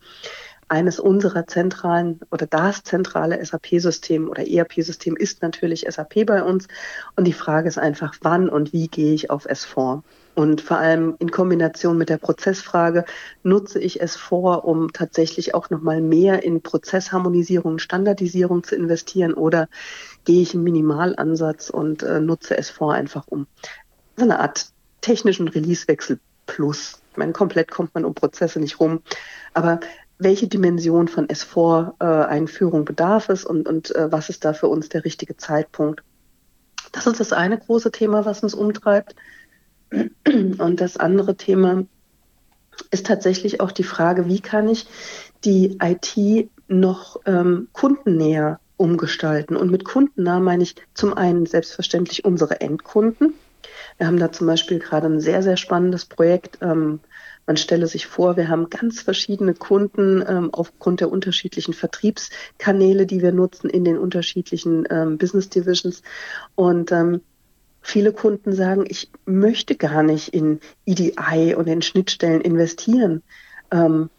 eines 0.69 0.99
unserer 0.99 1.47
zentralen 1.47 2.19
oder 2.31 2.45
das 2.45 2.83
zentrale 2.83 3.43
SAP-System 3.43 4.29
oder 4.29 4.45
ERP-System 4.45 5.15
ist 5.15 5.41
natürlich 5.41 5.85
SAP 5.89 6.25
bei 6.25 6.43
uns. 6.43 6.67
Und 7.15 7.25
die 7.25 7.33
Frage 7.33 7.69
ist 7.69 7.77
einfach, 7.77 8.15
wann 8.21 8.49
und 8.49 8.73
wie 8.73 8.87
gehe 8.87 9.13
ich 9.13 9.29
auf 9.29 9.47
S4? 9.47 10.01
Und 10.37 10.61
vor 10.61 10.77
allem 10.77 11.15
in 11.17 11.31
Kombination 11.31 11.97
mit 11.97 12.09
der 12.09 12.19
Prozessfrage 12.19 13.05
nutze 13.41 13.79
ich 13.79 14.01
es 14.01 14.15
vor, 14.15 14.65
um 14.65 14.93
tatsächlich 14.93 15.55
auch 15.55 15.71
nochmal 15.71 15.99
mehr 15.99 16.43
in 16.43 16.61
Prozessharmonisierung 16.61 17.79
Standardisierung 17.79 18.63
zu 18.63 18.75
investieren 18.75 19.33
oder 19.33 19.67
gehe 20.25 20.43
ich 20.43 20.53
im 20.53 20.61
Minimalansatz 20.61 21.71
und 21.71 22.03
äh, 22.03 22.19
nutze 22.19 22.55
es 22.55 22.69
vor 22.69 22.93
einfach 22.93 23.25
um 23.25 23.47
so 24.15 24.25
eine 24.25 24.39
Art 24.39 24.67
technischen 25.01 25.47
Releasewechsel 25.47 26.19
plus. 26.45 27.01
Ich 27.09 27.17
meine, 27.17 27.33
komplett 27.33 27.71
kommt 27.71 27.95
man 27.95 28.05
um 28.05 28.13
Prozesse 28.13 28.59
nicht 28.59 28.79
rum, 28.79 29.01
aber 29.55 29.79
welche 30.19 30.47
Dimension 30.47 31.07
von 31.07 31.29
S4-Einführung 31.29 32.81
äh, 32.81 32.85
bedarf 32.85 33.29
es 33.29 33.43
und, 33.43 33.67
und 33.67 33.95
äh, 33.95 34.11
was 34.11 34.29
ist 34.29 34.45
da 34.45 34.53
für 34.53 34.67
uns 34.67 34.87
der 34.89 35.03
richtige 35.03 35.35
Zeitpunkt? 35.35 36.03
Das 36.91 37.07
ist 37.07 37.19
das 37.19 37.33
eine 37.33 37.57
große 37.57 37.91
Thema, 37.91 38.25
was 38.25 38.43
uns 38.43 38.53
umtreibt. 38.53 39.15
Und 39.91 40.81
das 40.81 40.97
andere 40.97 41.35
Thema 41.35 41.85
ist 42.91 43.05
tatsächlich 43.05 43.61
auch 43.61 43.71
die 43.71 43.83
Frage, 43.83 44.27
wie 44.27 44.39
kann 44.39 44.67
ich 44.67 44.87
die 45.43 45.77
IT 45.81 46.49
noch 46.67 47.21
ähm, 47.25 47.69
kundennäher 47.73 48.59
umgestalten? 48.77 49.55
Und 49.55 49.71
mit 49.71 49.85
kundennah 49.85 50.39
meine 50.39 50.63
ich 50.63 50.75
zum 50.93 51.13
einen 51.13 51.45
selbstverständlich 51.45 52.25
unsere 52.25 52.61
Endkunden. 52.61 53.33
Wir 53.97 54.07
haben 54.07 54.19
da 54.19 54.31
zum 54.31 54.47
Beispiel 54.47 54.79
gerade 54.79 55.07
ein 55.07 55.19
sehr, 55.19 55.41
sehr 55.41 55.57
spannendes 55.57 56.05
Projekt. 56.05 56.59
Ähm, 56.61 56.99
man 57.47 57.57
stelle 57.57 57.87
sich 57.87 58.07
vor, 58.07 58.35
wir 58.35 58.49
haben 58.49 58.69
ganz 58.69 59.01
verschiedene 59.01 59.53
Kunden 59.53 60.23
ähm, 60.27 60.53
aufgrund 60.53 60.99
der 60.99 61.09
unterschiedlichen 61.09 61.73
Vertriebskanäle, 61.73 63.05
die 63.05 63.21
wir 63.21 63.31
nutzen 63.31 63.69
in 63.69 63.85
den 63.85 63.97
unterschiedlichen 63.97 64.85
ähm, 64.89 65.17
Business 65.17 65.49
Divisions. 65.49 66.03
Und 66.55 66.91
ähm, 66.91 67.21
Viele 67.89 68.11
Kunden 68.11 68.51
sagen, 68.51 68.83
ich 68.85 69.09
möchte 69.25 69.77
gar 69.77 70.03
nicht 70.03 70.33
in 70.33 70.59
EDI 70.85 71.55
und 71.55 71.67
in 71.67 71.81
Schnittstellen 71.81 72.41
investieren. 72.41 73.23
Ähm, 73.71 74.09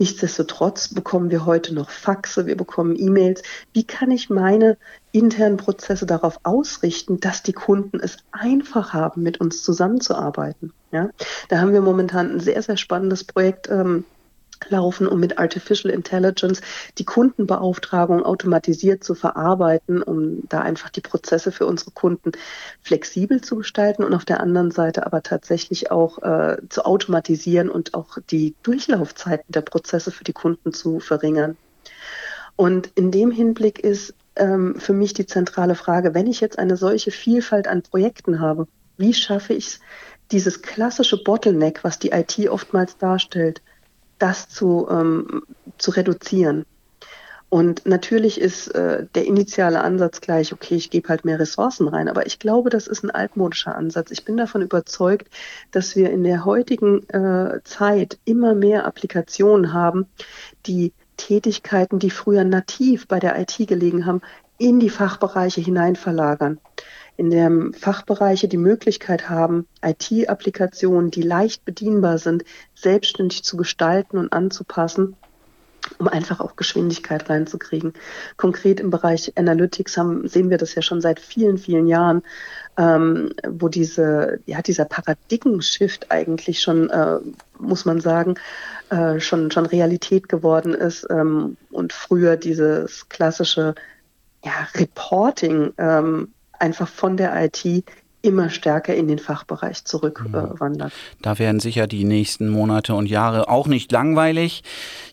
nichtsdestotrotz 0.00 0.92
bekommen 0.92 1.30
wir 1.30 1.46
heute 1.46 1.72
noch 1.72 1.88
Faxe, 1.88 2.46
wir 2.46 2.56
bekommen 2.56 2.96
E-Mails. 2.98 3.44
Wie 3.72 3.84
kann 3.84 4.10
ich 4.10 4.28
meine 4.28 4.76
internen 5.12 5.56
Prozesse 5.56 6.04
darauf 6.04 6.40
ausrichten, 6.42 7.20
dass 7.20 7.44
die 7.44 7.52
Kunden 7.52 8.00
es 8.00 8.16
einfach 8.32 8.92
haben, 8.92 9.22
mit 9.22 9.40
uns 9.40 9.62
zusammenzuarbeiten? 9.62 10.72
Ja, 10.90 11.10
da 11.48 11.60
haben 11.60 11.72
wir 11.72 11.80
momentan 11.80 12.32
ein 12.32 12.40
sehr, 12.40 12.60
sehr 12.60 12.76
spannendes 12.76 13.22
Projekt. 13.22 13.70
Ähm, 13.70 14.04
laufen, 14.70 15.06
um 15.06 15.20
mit 15.20 15.38
Artificial 15.38 15.92
Intelligence 15.92 16.60
die 16.98 17.04
Kundenbeauftragung 17.04 18.22
automatisiert 18.22 19.04
zu 19.04 19.14
verarbeiten, 19.14 20.02
um 20.02 20.48
da 20.48 20.60
einfach 20.60 20.90
die 20.90 21.00
Prozesse 21.00 21.52
für 21.52 21.66
unsere 21.66 21.90
Kunden 21.90 22.32
flexibel 22.82 23.40
zu 23.40 23.56
gestalten 23.56 24.04
und 24.04 24.14
auf 24.14 24.24
der 24.24 24.40
anderen 24.40 24.70
Seite 24.70 25.06
aber 25.06 25.22
tatsächlich 25.22 25.90
auch 25.90 26.18
äh, 26.22 26.56
zu 26.68 26.84
automatisieren 26.84 27.68
und 27.68 27.94
auch 27.94 28.18
die 28.30 28.54
Durchlaufzeiten 28.62 29.52
der 29.52 29.62
Prozesse 29.62 30.10
für 30.10 30.24
die 30.24 30.32
Kunden 30.32 30.72
zu 30.72 31.00
verringern. 31.00 31.56
Und 32.56 32.90
in 32.94 33.10
dem 33.10 33.30
Hinblick 33.30 33.78
ist 33.78 34.14
ähm, 34.36 34.76
für 34.78 34.92
mich 34.92 35.14
die 35.14 35.26
zentrale 35.26 35.74
Frage, 35.74 36.14
wenn 36.14 36.26
ich 36.26 36.40
jetzt 36.40 36.58
eine 36.58 36.76
solche 36.76 37.10
Vielfalt 37.10 37.66
an 37.66 37.82
Projekten 37.82 38.40
habe, 38.40 38.66
wie 38.96 39.14
schaffe 39.14 39.54
ich 39.54 39.66
es, 39.66 39.80
dieses 40.30 40.62
klassische 40.62 41.22
Bottleneck, 41.22 41.84
was 41.84 41.98
die 41.98 42.10
IT 42.10 42.38
oftmals 42.48 42.96
darstellt, 42.96 43.60
das 44.22 44.48
zu, 44.48 44.86
ähm, 44.90 45.42
zu 45.78 45.90
reduzieren. 45.90 46.64
Und 47.48 47.84
natürlich 47.84 48.40
ist 48.40 48.68
äh, 48.68 49.04
der 49.14 49.26
initiale 49.26 49.82
Ansatz 49.82 50.22
gleich, 50.22 50.54
okay, 50.54 50.74
ich 50.74 50.88
gebe 50.88 51.10
halt 51.10 51.26
mehr 51.26 51.38
Ressourcen 51.38 51.86
rein. 51.86 52.08
Aber 52.08 52.24
ich 52.24 52.38
glaube, 52.38 52.70
das 52.70 52.86
ist 52.86 53.04
ein 53.04 53.10
altmodischer 53.10 53.76
Ansatz. 53.76 54.10
Ich 54.10 54.24
bin 54.24 54.38
davon 54.38 54.62
überzeugt, 54.62 55.28
dass 55.70 55.94
wir 55.94 56.10
in 56.10 56.24
der 56.24 56.46
heutigen 56.46 57.06
äh, 57.10 57.60
Zeit 57.64 58.18
immer 58.24 58.54
mehr 58.54 58.86
Applikationen 58.86 59.74
haben, 59.74 60.06
die 60.64 60.94
Tätigkeiten, 61.18 61.98
die 61.98 62.10
früher 62.10 62.44
nativ 62.44 63.06
bei 63.06 63.20
der 63.20 63.38
IT 63.38 63.58
gelegen 63.68 64.06
haben, 64.06 64.22
in 64.62 64.80
die 64.80 64.90
Fachbereiche 64.90 65.60
hinein 65.60 65.96
verlagern 65.96 66.60
in 67.16 67.30
dem 67.30 67.74
Fachbereiche 67.74 68.48
die 68.48 68.56
Möglichkeit 68.56 69.28
haben, 69.28 69.66
IT-Applikationen, 69.84 71.10
die 71.10 71.22
leicht 71.22 71.64
bedienbar 71.64 72.18
sind, 72.18 72.44
selbstständig 72.74 73.44
zu 73.44 73.56
gestalten 73.56 74.18
und 74.18 74.32
anzupassen 74.32 75.16
um 75.98 76.08
einfach 76.08 76.40
auch 76.40 76.56
Geschwindigkeit 76.56 77.28
reinzukriegen. 77.28 77.92
Konkret 78.36 78.78
im 78.78 78.90
Bereich 78.90 79.32
Analytics 79.36 79.96
haben, 79.96 80.28
sehen 80.28 80.48
wir 80.48 80.56
das 80.56 80.74
ja 80.74 80.82
schon 80.82 81.00
seit 81.00 81.18
vielen, 81.18 81.58
vielen 81.58 81.86
Jahren, 81.86 82.22
ähm, 82.78 83.32
wo 83.48 83.68
diese, 83.68 84.38
ja, 84.46 84.62
dieser 84.62 84.84
Paradigmenshift 84.84 86.10
eigentlich 86.10 86.60
schon, 86.60 86.88
äh, 86.88 87.18
muss 87.58 87.84
man 87.84 88.00
sagen, 88.00 88.36
äh, 88.90 89.20
schon, 89.20 89.50
schon 89.50 89.66
Realität 89.66 90.28
geworden 90.28 90.72
ist 90.72 91.06
ähm, 91.10 91.56
und 91.70 91.92
früher 91.92 92.36
dieses 92.36 93.08
klassische 93.08 93.74
ja, 94.44 94.68
Reporting 94.74 95.72
ähm, 95.78 96.32
einfach 96.58 96.88
von 96.88 97.16
der 97.16 97.44
IT 97.44 97.84
immer 98.22 98.50
stärker 98.50 98.94
in 98.94 99.08
den 99.08 99.18
Fachbereich 99.18 99.84
zurückwandert. 99.84 100.92
Äh, 100.92 101.16
da 101.22 101.38
werden 101.38 101.60
sicher 101.60 101.86
die 101.86 102.04
nächsten 102.04 102.48
Monate 102.48 102.94
und 102.94 103.06
Jahre 103.06 103.48
auch 103.48 103.66
nicht 103.66 103.90
langweilig. 103.90 104.62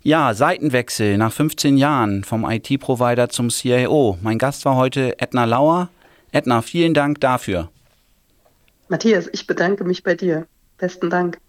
Ja, 0.03 0.33
Seitenwechsel 0.33 1.17
nach 1.17 1.33
15 1.33 1.77
Jahren 1.77 2.23
vom 2.23 2.49
IT-Provider 2.49 3.29
zum 3.29 3.49
CIO. 3.49 4.17
Mein 4.21 4.37
Gast 4.37 4.63
war 4.65 4.75
heute 4.75 5.19
Edna 5.19 5.45
Lauer. 5.45 5.89
Edna, 6.31 6.61
vielen 6.61 6.93
Dank 6.93 7.19
dafür. 7.19 7.69
Matthias, 8.87 9.27
ich 9.31 9.47
bedanke 9.47 9.83
mich 9.83 10.03
bei 10.03 10.15
dir. 10.15 10.45
Besten 10.77 11.09
Dank. 11.09 11.39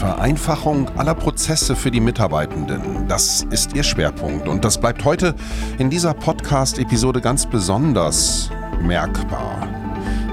Vereinfachung 0.00 0.88
aller 0.96 1.14
Prozesse 1.14 1.76
für 1.76 1.90
die 1.90 2.00
Mitarbeitenden, 2.00 3.06
das 3.06 3.46
ist 3.50 3.76
ihr 3.76 3.82
Schwerpunkt. 3.82 4.48
Und 4.48 4.64
das 4.64 4.80
bleibt 4.80 5.04
heute 5.04 5.34
in 5.76 5.90
dieser 5.90 6.14
Podcast-Episode 6.14 7.20
ganz 7.20 7.44
besonders 7.44 8.48
merkbar. 8.80 9.68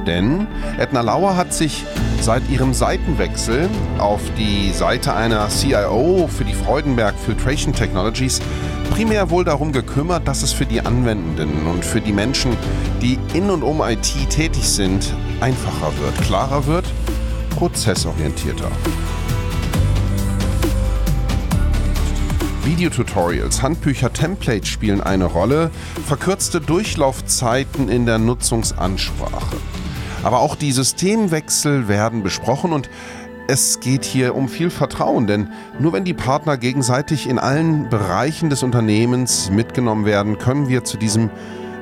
Denn 0.05 0.47
Edna 0.77 1.01
Lauer 1.01 1.35
hat 1.35 1.53
sich 1.53 1.83
seit 2.21 2.49
ihrem 2.49 2.73
Seitenwechsel 2.73 3.67
auf 3.97 4.21
die 4.37 4.71
Seite 4.71 5.13
einer 5.13 5.49
CIO 5.49 6.29
für 6.29 6.45
die 6.45 6.53
Freudenberg 6.53 7.15
Filtration 7.19 7.73
Technologies 7.73 8.39
primär 8.91 9.29
wohl 9.29 9.43
darum 9.43 9.73
gekümmert, 9.73 10.29
dass 10.29 10.43
es 10.43 10.53
für 10.53 10.65
die 10.65 10.79
Anwendenden 10.79 11.67
und 11.67 11.83
für 11.83 11.99
die 11.99 12.13
Menschen, 12.13 12.55
die 13.01 13.19
in 13.33 13.49
und 13.49 13.63
um 13.63 13.81
IT 13.81 14.29
tätig 14.29 14.63
sind, 14.63 15.13
einfacher 15.41 15.91
wird, 15.99 16.21
klarer 16.21 16.65
wird, 16.67 16.85
prozessorientierter. 17.49 18.71
Videotutorials, 22.67 23.61
Handbücher, 23.61 24.11
Templates 24.11 24.67
spielen 24.67 24.99
eine 24.99 25.23
Rolle, 25.23 25.71
verkürzte 26.05 26.59
Durchlaufzeiten 26.59 27.87
in 27.87 28.05
der 28.05 28.17
Nutzungsansprache. 28.17 29.55
Aber 30.21 30.41
auch 30.41 30.57
die 30.57 30.73
Systemwechsel 30.73 31.87
werden 31.87 32.23
besprochen 32.23 32.73
und 32.73 32.89
es 33.47 33.79
geht 33.79 34.03
hier 34.03 34.35
um 34.35 34.49
viel 34.49 34.69
Vertrauen, 34.69 35.27
denn 35.27 35.47
nur 35.79 35.93
wenn 35.93 36.03
die 36.03 36.13
Partner 36.13 36.57
gegenseitig 36.57 37.29
in 37.29 37.39
allen 37.39 37.89
Bereichen 37.89 38.49
des 38.49 38.63
Unternehmens 38.63 39.49
mitgenommen 39.49 40.03
werden, 40.03 40.37
können 40.37 40.67
wir 40.67 40.83
zu 40.83 40.97
diesem 40.97 41.29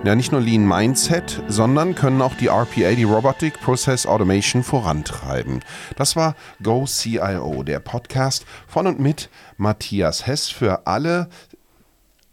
ja 0.06 0.16
nicht 0.16 0.32
nur 0.32 0.42
Lean 0.42 0.68
Mindset, 0.68 1.42
sondern 1.48 1.96
können 1.96 2.22
auch 2.22 2.36
die 2.36 2.48
RPA, 2.48 2.96
die 2.96 3.04
Robotic 3.04 3.60
Process 3.62 4.06
Automation, 4.06 4.64
vorantreiben. 4.64 5.62
Das 5.96 6.16
war 6.16 6.36
Go 6.62 6.86
CIO, 6.86 7.64
der 7.64 7.80
Podcast 7.80 8.46
von 8.68 8.88
und 8.88 9.00
mit 9.00 9.30
Matthias 9.58 10.28
Hess 10.28 10.50
für 10.50 10.86
alle 10.86 11.30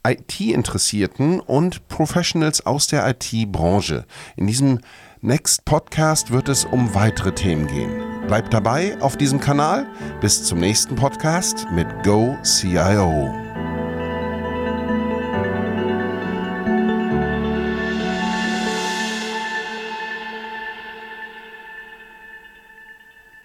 IT-Interessierten 0.05 1.41
und 1.41 1.89
Professionals 1.89 2.67
aus 2.67 2.89
der 2.89 3.09
IT-Branche. 3.09 4.05
In 4.37 4.47
diesem 4.47 4.81
Next 5.21 5.65
Podcast 5.65 6.33
wird 6.33 6.49
es 6.49 6.65
um 6.65 6.95
weitere 6.95 7.33
Themen 7.33 7.69
gehen. 7.69 8.27
Bleibt 8.27 8.53
dabei 8.53 9.01
auf 9.01 9.17
diesem 9.17 9.39
Kanal. 9.39 9.87
Bis 10.21 10.45
zum 10.45 10.59
nächsten 10.59 10.97
Podcast 10.97 11.67
mit 11.73 11.87
Go 12.03 12.37
CIO. 12.43 13.52